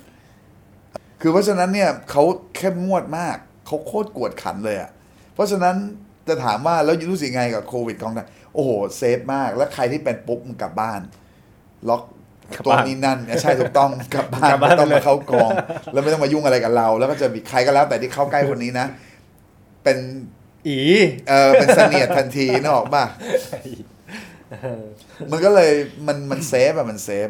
[1.21, 2.23] คือเพราะฉะนั้นเนี่ยเขา
[2.55, 4.89] เข้มงวดมากเขาโคตรกวดขันเลยอะ่ะ
[5.33, 5.75] เพราะฉะนั้น
[6.27, 11.01] จะถามว่าแล้วรู้สึกไงกับโควิดกองทัพโอ้โหเซฟมาก แล้วใครที่เป็นปุ๊บมึงกลับบ้าน
[11.89, 12.03] ล็อก
[12.53, 15.51] กลับตัวบ้านนี้นั่นใช่ถูกต้องกลับบ้านกลับบ้านไม่ต้องเลยมาเข้ากอง
[15.93, 18.85] แล้วไม่ต้องมายุ่งอะไรกับเรา แล้วก็จะมีใครก็แล้วแต่ที่เข้าใกล้คนนี้นะ
[19.83, 19.97] เป็น
[20.67, 20.77] อี
[21.29, 23.03] เออเป็นเสนียดทันทีนึกออกป่ะ
[25.31, 25.71] มันก็เลย
[26.07, 27.29] มันมันเซฟอะมันเซฟ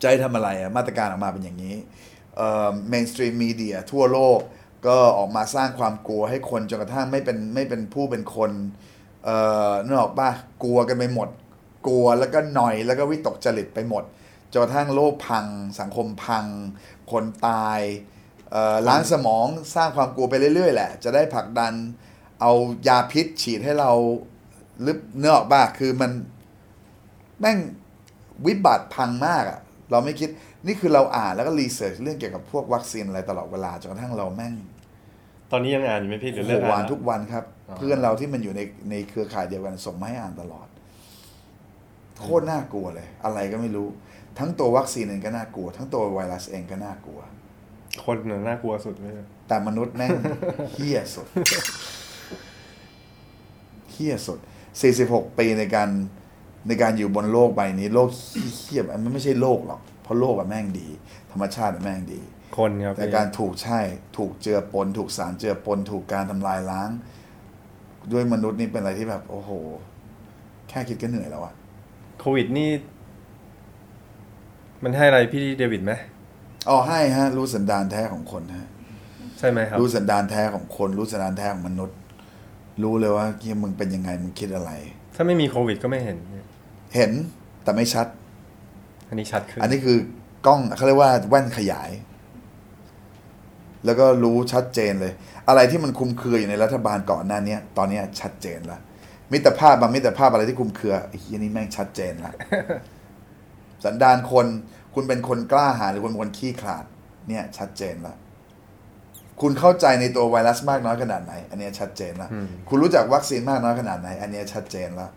[0.00, 1.74] ใจะให้ทำอะไรอะมาตรการออกมาเป็นอย่างนี้
[2.36, 4.38] เอ่อ mainstream media ทั่วโลก
[4.86, 8.50] ก็ออกมาสร้างความกลัวให้คนจนกระทั่งไม่เป็นไม่เป็นผู้เป็นคน
[9.24, 9.36] เอ่
[9.68, 10.30] อนึกออกป่ะ
[10.62, 11.28] กลัวกันไปหมด
[11.86, 14.04] กลัวแล้วก็หน่อยแล้วก็วิตกจริตไปหมด
[14.52, 15.46] จนกระทั่งโลกพัง
[15.80, 16.46] สังคมพัง
[17.12, 17.80] คนตาย
[18.50, 21.72] เอ่อล้างสมองสร้างความกลัวไปเรื่อยๆ แหละ จะได้ผลักดัน
[22.40, 22.52] เอา
[22.88, 23.92] ยาพิษฉีดให้เรา
[24.86, 26.10] ลึกเนื้อออกป่ะคือมัน
[27.40, 27.58] แม่ง
[28.46, 29.60] วิบัติพังมากอะ
[29.90, 30.30] เราไม่คิด
[30.66, 34.54] นี่คือเราอ่านแล้วก็รีเสิร์ชเรื่องเกี่ยวกับพวกวัคซีนอะไรตลอดเวลาจนกระทั่งเราแม่ง
[35.50, 38.60] ตอนนี้ยังอ่านอยู่ไหมพี่หรือโหเลิกวาอ่านนทุกวันครับอ๋อเพื่อนเราที่มันอยู่ใน
[38.90, 40.66] ในเครือข่ายเดียวกันส่งมาให้อ่านตลอด
[42.20, 43.88] โคตรน่ากลัวเลย อะไรก็ไม่รู้
[44.38, 47.20] ทั้งตัววัคซีนเองก็น่ากลัว ทั้งตัวไวรัสเองก็น่ากลัว
[48.04, 49.12] คนน่ะน่ากลัวสุดเลย
[49.48, 50.10] แต่มนุษย์แม่ง
[50.72, 51.26] เฮี้ยสุด
[53.92, 54.38] เฮี้ยสุด
[54.88, 55.88] 46 ปีในการ
[56.68, 58.08] ในการอยู่บนโลกใบนี้ โลก
[58.60, 60.88] เฮี้ยมันไม่ใช่โลกหรอก เพราะโลกอะแม่งดี
[61.32, 62.20] ธรรมชาติอะแม่งดี
[62.58, 63.80] คนครับแต่การถูกใช่
[64.16, 66.90] ถูกเจือปน ถูกสารเจือปน ถูกการทำลายล้าง
[68.12, 69.50] ด้วยมนุษย์นี่เป็นอะไรที่แบบ โอ้โห
[70.68, 71.54] แค่คิดก็เหนื่อยแล้วอะ
[72.24, 72.70] โควิดนี่
[74.82, 75.92] มันให้อะไรพี่เดวิดไหม
[76.68, 78.68] อ๋อให้ฮะ รู้สันดานแท้ของคนฮะ
[79.38, 81.98] ใช่ไหมครับ รู้สันดานแท้ของคน รู้สันดานแท้ของมนุษย์
[82.82, 84.70] รู้เลยว่าเฮียมึงเป็นยังไงมึงคิดอะไร
[85.14, 86.18] ถ้าไม่มีโควิดก็ไม่เห็น
[86.96, 87.12] เห็น
[87.62, 88.06] แต่ไม่ชัด
[89.08, 89.98] อันนี้ชัดขึ้นอันนี้คือ
[90.46, 91.90] กล้องเขาเรียกว่าแว่นขยาย
[93.84, 95.12] แล้วก็รู้ชัดเจนเลย
[95.48, 98.78] อะไรที่มันคุมเครืออยู่ในรัฐบาลก่อนหน้าเนี้ยตอนเนี้ยชัดเจนละ
[99.32, 102.34] มิตรภาพบางมิตรภาพอะไรที่คุมเครือไอ้เฮียนี่แม่งชัดเจนละ
[103.84, 104.46] สันดานคน
[104.94, 106.84] คุณเป็นคนกล้าหาญหรือคุณเป็นคนขี้ขลาด
[107.28, 108.14] เนี่ยชัดเจนละ
[109.40, 115.08] คุณเข้าใจในตัวไวรัสมากน้อยขนาดไหน อันเนี้ยชัดเจนละอืมคุณรู้จักวัคซีนมากน้อยขนาดไหน อันเนี้ยชัดเจนละ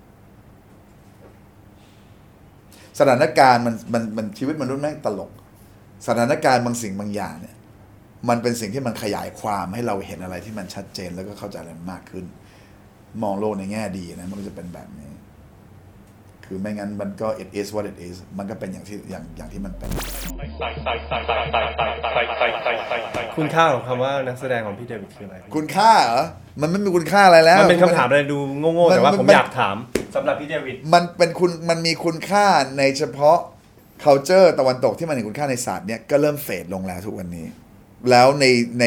[3.00, 5.32] สถานการณ์มันมันมันชีวิตมนุษย์แม่งตลก
[6.08, 7.56] สถานการณ์บางสิ่งบางอย่างเนี่ย
[8.30, 12.26] มันเป็นสิ่งที่มันขยายความให้เราเห็นอะไรที่มันชัดเจนแล้วก็เข้าใจอะไรมันมากขึ้น
[13.24, 15.12] มองโลกในแง่ดีนะ มันก็จะเป็นแบบนี้
[16.46, 19.90] คือไม่งั้นมันก็ it is what it is มันก็เป็นอย่างที่อย่างอย่างที่มันเป็น
[23.38, 26.24] คุณค่าของคำว่านักแสดงของพี่เดวิดคืออะไรคุณค่าเหรอ
[26.62, 29.76] มันไม่มีคุณค่าอะไรแล้ว มันเป็นคำถามอะไรดูโง่ๆแต่ว่ามันผมมันอยากถาม
[30.16, 32.46] สำหรับพี่เดวิด มันเป็นคุณมันมีคุณค่า
[32.78, 33.38] ในเฉพาะ
[34.04, 37.46] culture ตะวันตกที่มันเห็นคุณค่าในศาสตร์เนี่ยก็เริ่มเฟดลงแล้วทุกวันนี้
[38.10, 38.46] แล้วใน
[38.80, 38.86] ใน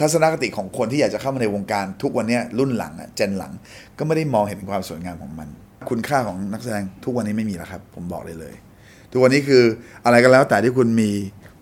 [0.00, 3.52] ทัศนคติของคนที่อยากจะเข้ามาในวงการทุกวันนี้รุ่นหลังอะเจนหลัง
[3.98, 5.48] ก็ไม่ได้มองเห็นความสวยงามของมัน
[5.88, 8.54] คุณค่าของนักแสดงทุกวันนี้ไม่มีแล้วครับ ผมบอกเลยเลย
[9.12, 9.62] ทุกวันนี้คือ
[10.04, 11.10] อะไรก็แล้วแต่ที่คุณมี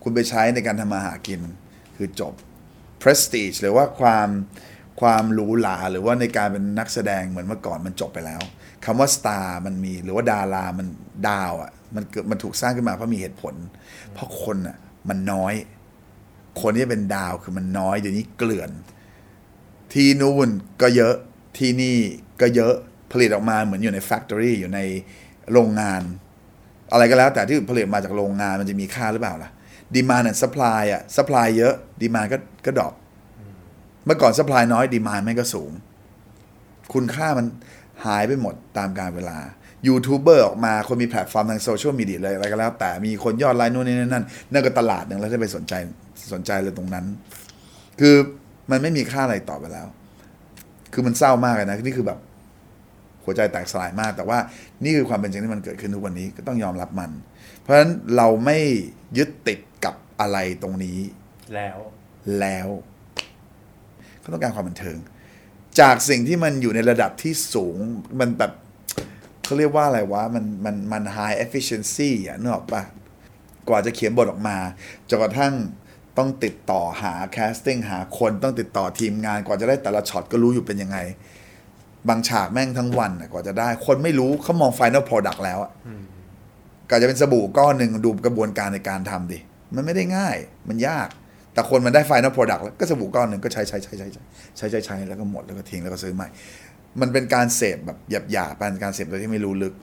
[0.02, 1.40] คุณไปใช้ในการทำมาหากิน
[1.96, 2.32] คือจบ
[3.02, 4.28] prestige หรือว่าความ
[5.00, 8.40] ความหรูหราหรือว่าในการเป็นนักแสดงเหมือนเมื่อก่อนมันจบไปแล้ว
[8.84, 10.86] คำว่า star มันมีหรือว่าดารามัน
[11.28, 13.54] ดาวอะ่ะมันเกิดมันถูกสร้างขึ้นมาเพราะมีเหตุผล
[14.12, 14.76] เพราะคนอะ่ะ
[15.08, 15.54] มันน้อย
[16.60, 18.70] คนที่เป็นดาวคือมันน้อยเดี๋ยวนี้เกลื่อน
[19.92, 20.48] ที่นู่น
[20.82, 21.14] ก็เยอะ
[21.58, 21.98] ที่นี่
[22.40, 22.74] ก็เยอะ
[23.12, 24.80] ผลิตออกมาเหมือนอยู่ใน factory อยู่ใน
[25.52, 26.02] โรงงาน
[26.92, 29.50] อะไรก็แล้วแต่ที่ผลิตมาจากโรงงานมันจะมีค่าหรือเปล่าล่ะ
[29.94, 32.36] demand เนี่ย supply อะ supply เยอะdemand ก็
[32.66, 32.94] ก็ drop
[34.06, 35.72] เมื่อก่อน supply น้อย demand แม่งก็สูง
[36.94, 37.46] คุณค่ามัน
[38.04, 39.38] หายไปหมดตามกาลเวลา
[39.86, 45.74] ยูทูบเบอร์ออกมาคนมีแพลตฟอร์มทางโซเชียลมีเดียอะไรก็แล้วแต่มีคนยอดไลค์นู่นนี่นั่นนั่นก็ตลาดหนึ่งแล้วจะไปสนใจ
[46.32, 47.06] สนใจเลยตรงนั้น
[48.00, 48.16] คือ
[48.70, 49.86] มันไม่มีค่าอะไรต่อไปแล้ว
[50.92, 52.18] คือมันเศร้ามากเลยนะนี่คือแบบ
[53.24, 54.38] หัวใจแตกสลายมาก แต่ว่า
[54.84, 57.10] นี่คือความเป็นจริงที่มันเกิดขึ้นทุกวันนี้ก็ต้องยอมรับมัน
[57.60, 58.58] เพราะฉะนั้นเราไม่
[59.18, 60.98] ยึดติดกับอะไรตรงนี้
[61.54, 61.78] แล้ว
[62.40, 62.68] แล้ว
[64.20, 64.98] เขาต้องการความบันเทิง
[65.80, 67.76] จากสิ่งที่มันอยู่ในระดับที่สูง
[68.20, 68.52] มันแบบ
[69.44, 72.82] เขาเรียกว่าอะไรวะ มันมันมัน high efficiency อะนึกออกปะ
[73.68, 74.56] กว่าจะเขียนบทออกมา
[75.08, 75.54] จนกระทั่ง
[76.18, 80.98] ต้องติดต่อหา casting หาคนต้องติดต่อทีมงานกว่าจะได้แต่ละช็อตก็รู้อยู่เป็นยังไง
[82.08, 85.72] บางฉากแม่งทั้งวันน่ะกว่าจะได้ คนไม่รู้เขามอง final product แล้วอะ
[86.90, 89.38] ก็จะเป็นสบู่ก้อนหนึ่งดูกระบวนการในการทำดิ
[89.74, 90.36] มันไม่ได้ง่าย
[90.68, 91.08] มันยาก
[91.52, 94.22] แต่คนมันได้ final product แล้วก็สบู่ก้อนหนึ่งก็ใช้ใช้ใช้ใช้ใช้
[94.56, 96.28] ใช้ใช้ใช้แล้วก็หมดแล้วก็ทิ้งแล้วก็ซื้อใหม่
[97.00, 97.98] มันเป็นการเสพแบบ
[98.32, 99.74] หยาบๆเป็นการเสพโดยที่ไม่รู้ลึก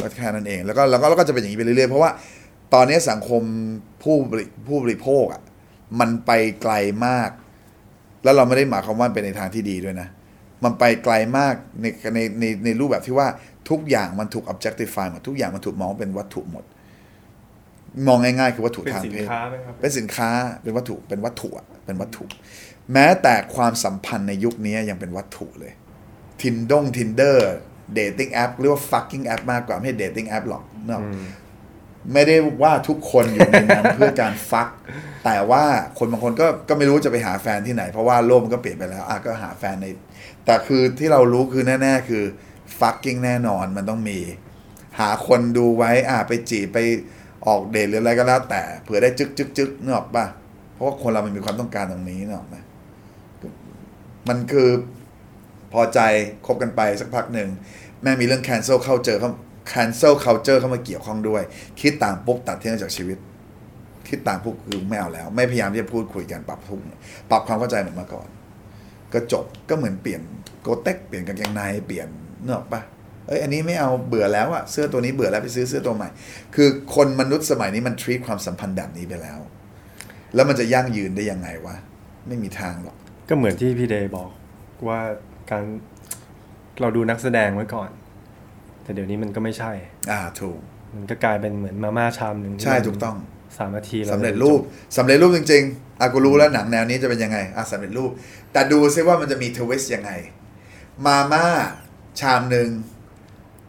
[0.00, 2.10] ก็แค่นั้นเอง แล้วก็แล้วก็แล้วก็จะเป็นอย่างนี้ไปเรื่อยๆเพราะว่า
[2.74, 3.42] ตอนนี้สังคม
[4.02, 5.42] ผู้บริผู้บริโภคอะ
[6.00, 6.30] มันไป
[6.62, 6.74] ไกล
[7.06, 7.30] มาก
[8.24, 10.08] แล้วเราไม่ได้หมายความว่าเป็นในทางที่ดีด้วยนะ
[10.64, 13.28] มันไปไกลมากในในในในรูปแบบที่ว่า
[13.70, 16.64] ทุกอย่างมันถูก objectify หมดทุกอย่างมันถูกมองเป็นวัตถุหมด
[18.06, 20.30] มองง่ายๆคือวัตถุเป็นทางสินเพศค้าไหมครับเป็นสินค้า
[20.62, 22.24] เป็นวัตถุเป็นวัตถุอะเป็นวัตถุ
[22.92, 25.72] แม้แต่ความสัมพันธ์ในยุคนี้ยังเป็นวัตถุเลย
[26.40, 31.00] ทินดง Tinder dating app เรียกว่า fucking app มากกว่าไม่ใช่ dating app หรอกเนอะ
[32.12, 34.68] ไม่ได้ว่าทุกคนอยู่ในนั้นเพื่อการ fuck
[35.24, 35.64] แต่ว่า
[35.98, 39.86] คนบางคนก็ก็ไม่รู้จะไปหาแฟนที่ไหน เพราะว่าโลกมันก็เปลี่ยนไปแล้วอะก็หาแฟนใน
[40.44, 42.24] แต่คือที่เรารู้คือแน่ ๆ คือ
[42.78, 44.18] fucking แน่นอนมันต้องมี
[44.98, 46.78] หาคนดูไว้อะไปจีบไป
[47.46, 50.24] ออกเดทหรืออะไรก็แล้ว แต่เผื่อได้จึกจึกจึกเนอกป่ะ
[50.72, 52.56] เพราะว่าคนเรามันมีความต้องการตรงนี้เนอกไหม
[54.28, 54.68] มันคือ
[55.72, 56.00] พอใจ
[56.46, 57.48] คบกันไปสักพักหนึ่ง
[58.02, 59.30] แม่มีเรื่อง cancel culture เข้า
[59.72, 61.42] cancel culture เข้ามาเกี่ยวข้องด้วย
[61.80, 63.18] คิดต่างปุ๊บตัดทิ้งจากชีวิต
[64.08, 66.80] คิดต่างปุ๊บคือไม่เอาแล้ว ไม่พยายามที่จะพูดคุยกันปรับทุก
[67.30, 68.28] ปรับความเข้าใจเหมือนเมื่อก่อน
[69.12, 70.20] ก็จบก็เหมือนเปลี่ยน
[70.62, 72.08] โกเต็กเปลี่ยนกางเกงในเปลี่ยน
[72.42, 72.82] เนออกปะ
[73.26, 76.08] เอ้ยอันนี้ไม่เอาเบื่อแล้วอะเสื้อตัวนี้เบื่อแล้วไปซื้อเสื้อตัวใหม่
[76.54, 79.38] คือคนมนุษย์สมัยนี้มันทรีตความสัมพันธ์แบบนี้ไปแล้ว
[80.34, 81.76] แล้วมันจะยั่งยืนได้ยังไงวะ
[82.26, 82.96] ไม่มีทางหรอก
[83.28, 84.30] ก็เหมือนที่พี่เดย์บอก
[84.88, 85.00] ว่า
[85.50, 85.62] การ
[86.80, 87.90] เราดูนักแสดงไว้ก่อน
[88.84, 89.72] แต่เดี๋ยวนี้มันก็ไม่ใช่
[90.10, 90.58] อ่าถูก
[90.94, 93.16] มันก็กลายเป็นเหมือนมาม่าชามหนึ่งที่ใช่มันถูกต้อง
[93.56, 94.60] สามนาทีแล้สำเร็จรูป
[94.96, 98.10] สำเร็จรูปจริงๆอากูรู้แล้วหนังแนวนี้จะเป็นยังไงอะสำเร็จรูป
[98.52, 100.10] แต่ดูซิว่ามันจะมีทวิสต์ยังไง
[101.06, 101.44] มาม่า
[102.20, 102.68] ชามหนึ่ง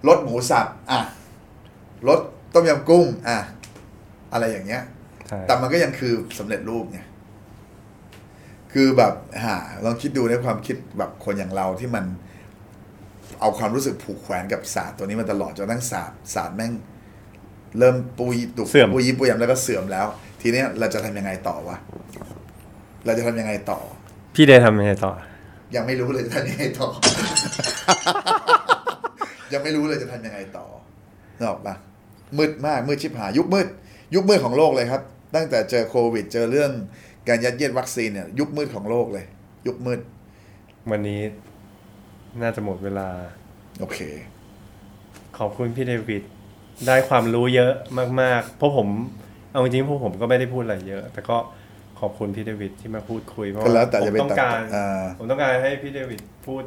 [0.07, 0.99] รสหมูสับอะ
[2.07, 2.19] รส
[2.53, 3.37] ต้มยำกุ้งอะ
[4.33, 4.83] อะไรอย่างเงี้ย
[5.27, 6.99] ใช่แต่มันก็ยังคือสำเร็จรูปไง
[8.73, 9.13] คือแบบ
[9.43, 12.05] หาลองคิดดูในความคิดแบบคนอย่างเราที่มัน
[13.41, 16.73] เอาความรู้สึกผูกแขวนกับศาสตร์ตัวนี้มาตลอดจนทั้งศาสตร์ศาสตร์แม่ง
[17.79, 20.05] เริ่มปุยตุกเสื่อมปุยยิบปุยยำแล้วก็เสื่อมแล้ว
[20.41, 21.77] ทีเนี้ยเราจะทำยังไงต่อวะ
[23.05, 23.79] เราจะทำยังไงต่อ
[24.35, 25.11] พี่เดย์ทำยังไงต่อ
[25.75, 26.89] ยังไม่รู้เลยจะทำยังไงต่อ
[29.53, 30.65] ยังไม่รู้เลยจะทำยังไงต่อ
[31.37, 31.75] นึกออกปะ
[32.37, 33.67] มืดมากมืดชิบหายยุคมืด
[34.15, 35.01] ยุคมืดของโลกเลยครับ
[35.35, 36.71] ตั้งแต่เจอโควิด เจอเรื่อง
[37.27, 39.25] การยัดเยียดวัคซีนเนี่ยยุคมืดของโลกเลย
[39.67, 39.99] ยุคมืด
[40.91, 41.21] วันนี้
[42.41, 43.07] น่าจะหมดเวลา
[43.79, 43.99] โอเค
[45.37, 46.23] ขอบคุณพี่เดวิด
[46.87, 47.73] ได้ความรู้เยอะ
[48.21, 48.87] มาก ๆ เพราะผม
[49.51, 51.37] เอาจริงๆพวกผมก็ไม่ได้พูดอะไรเยอะ แต่ก็
[51.99, 56.63] ขอบคุณพี่เดวิดที่มาพูดคุยเพราะก็ว่าแล้วแต่ผมจะไปต้องตัดการอ่าผมต้องการให้พี่เดวิดพูด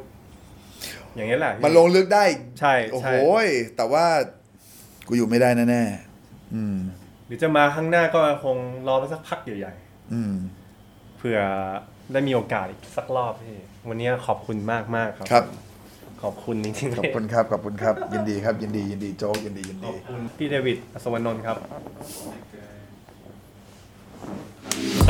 [1.15, 2.25] อย่างนี้แหละมันลงลึกได้
[2.61, 3.43] ใช่โอ้โหใช่
[3.77, 4.05] แต่ว่า
[5.09, 6.77] กูอยู่ไม่ได้แน่ๆอืม
[7.27, 8.57] หรือจะมาข้างหน้าก็คง
[8.89, 9.75] รอไปสักพักใหญ่
[10.13, 11.41] อืมๆเผื่อ
[12.13, 15.45] ได้มีโอกาสอีกสักรอบพี่ วันนี้ขอบคุณมากมากๆครับ ครับ
[16.23, 21.57] ขอบคุณจริงๆขอบคุณครับ ขอบคุณครับ ยินดีครับ ยินดี ยินดีโจ๊ก ยินดี ยินขดี อบคุณพี่เดวิดอัศวนนท์ครับ
[25.07, 25.09] ใ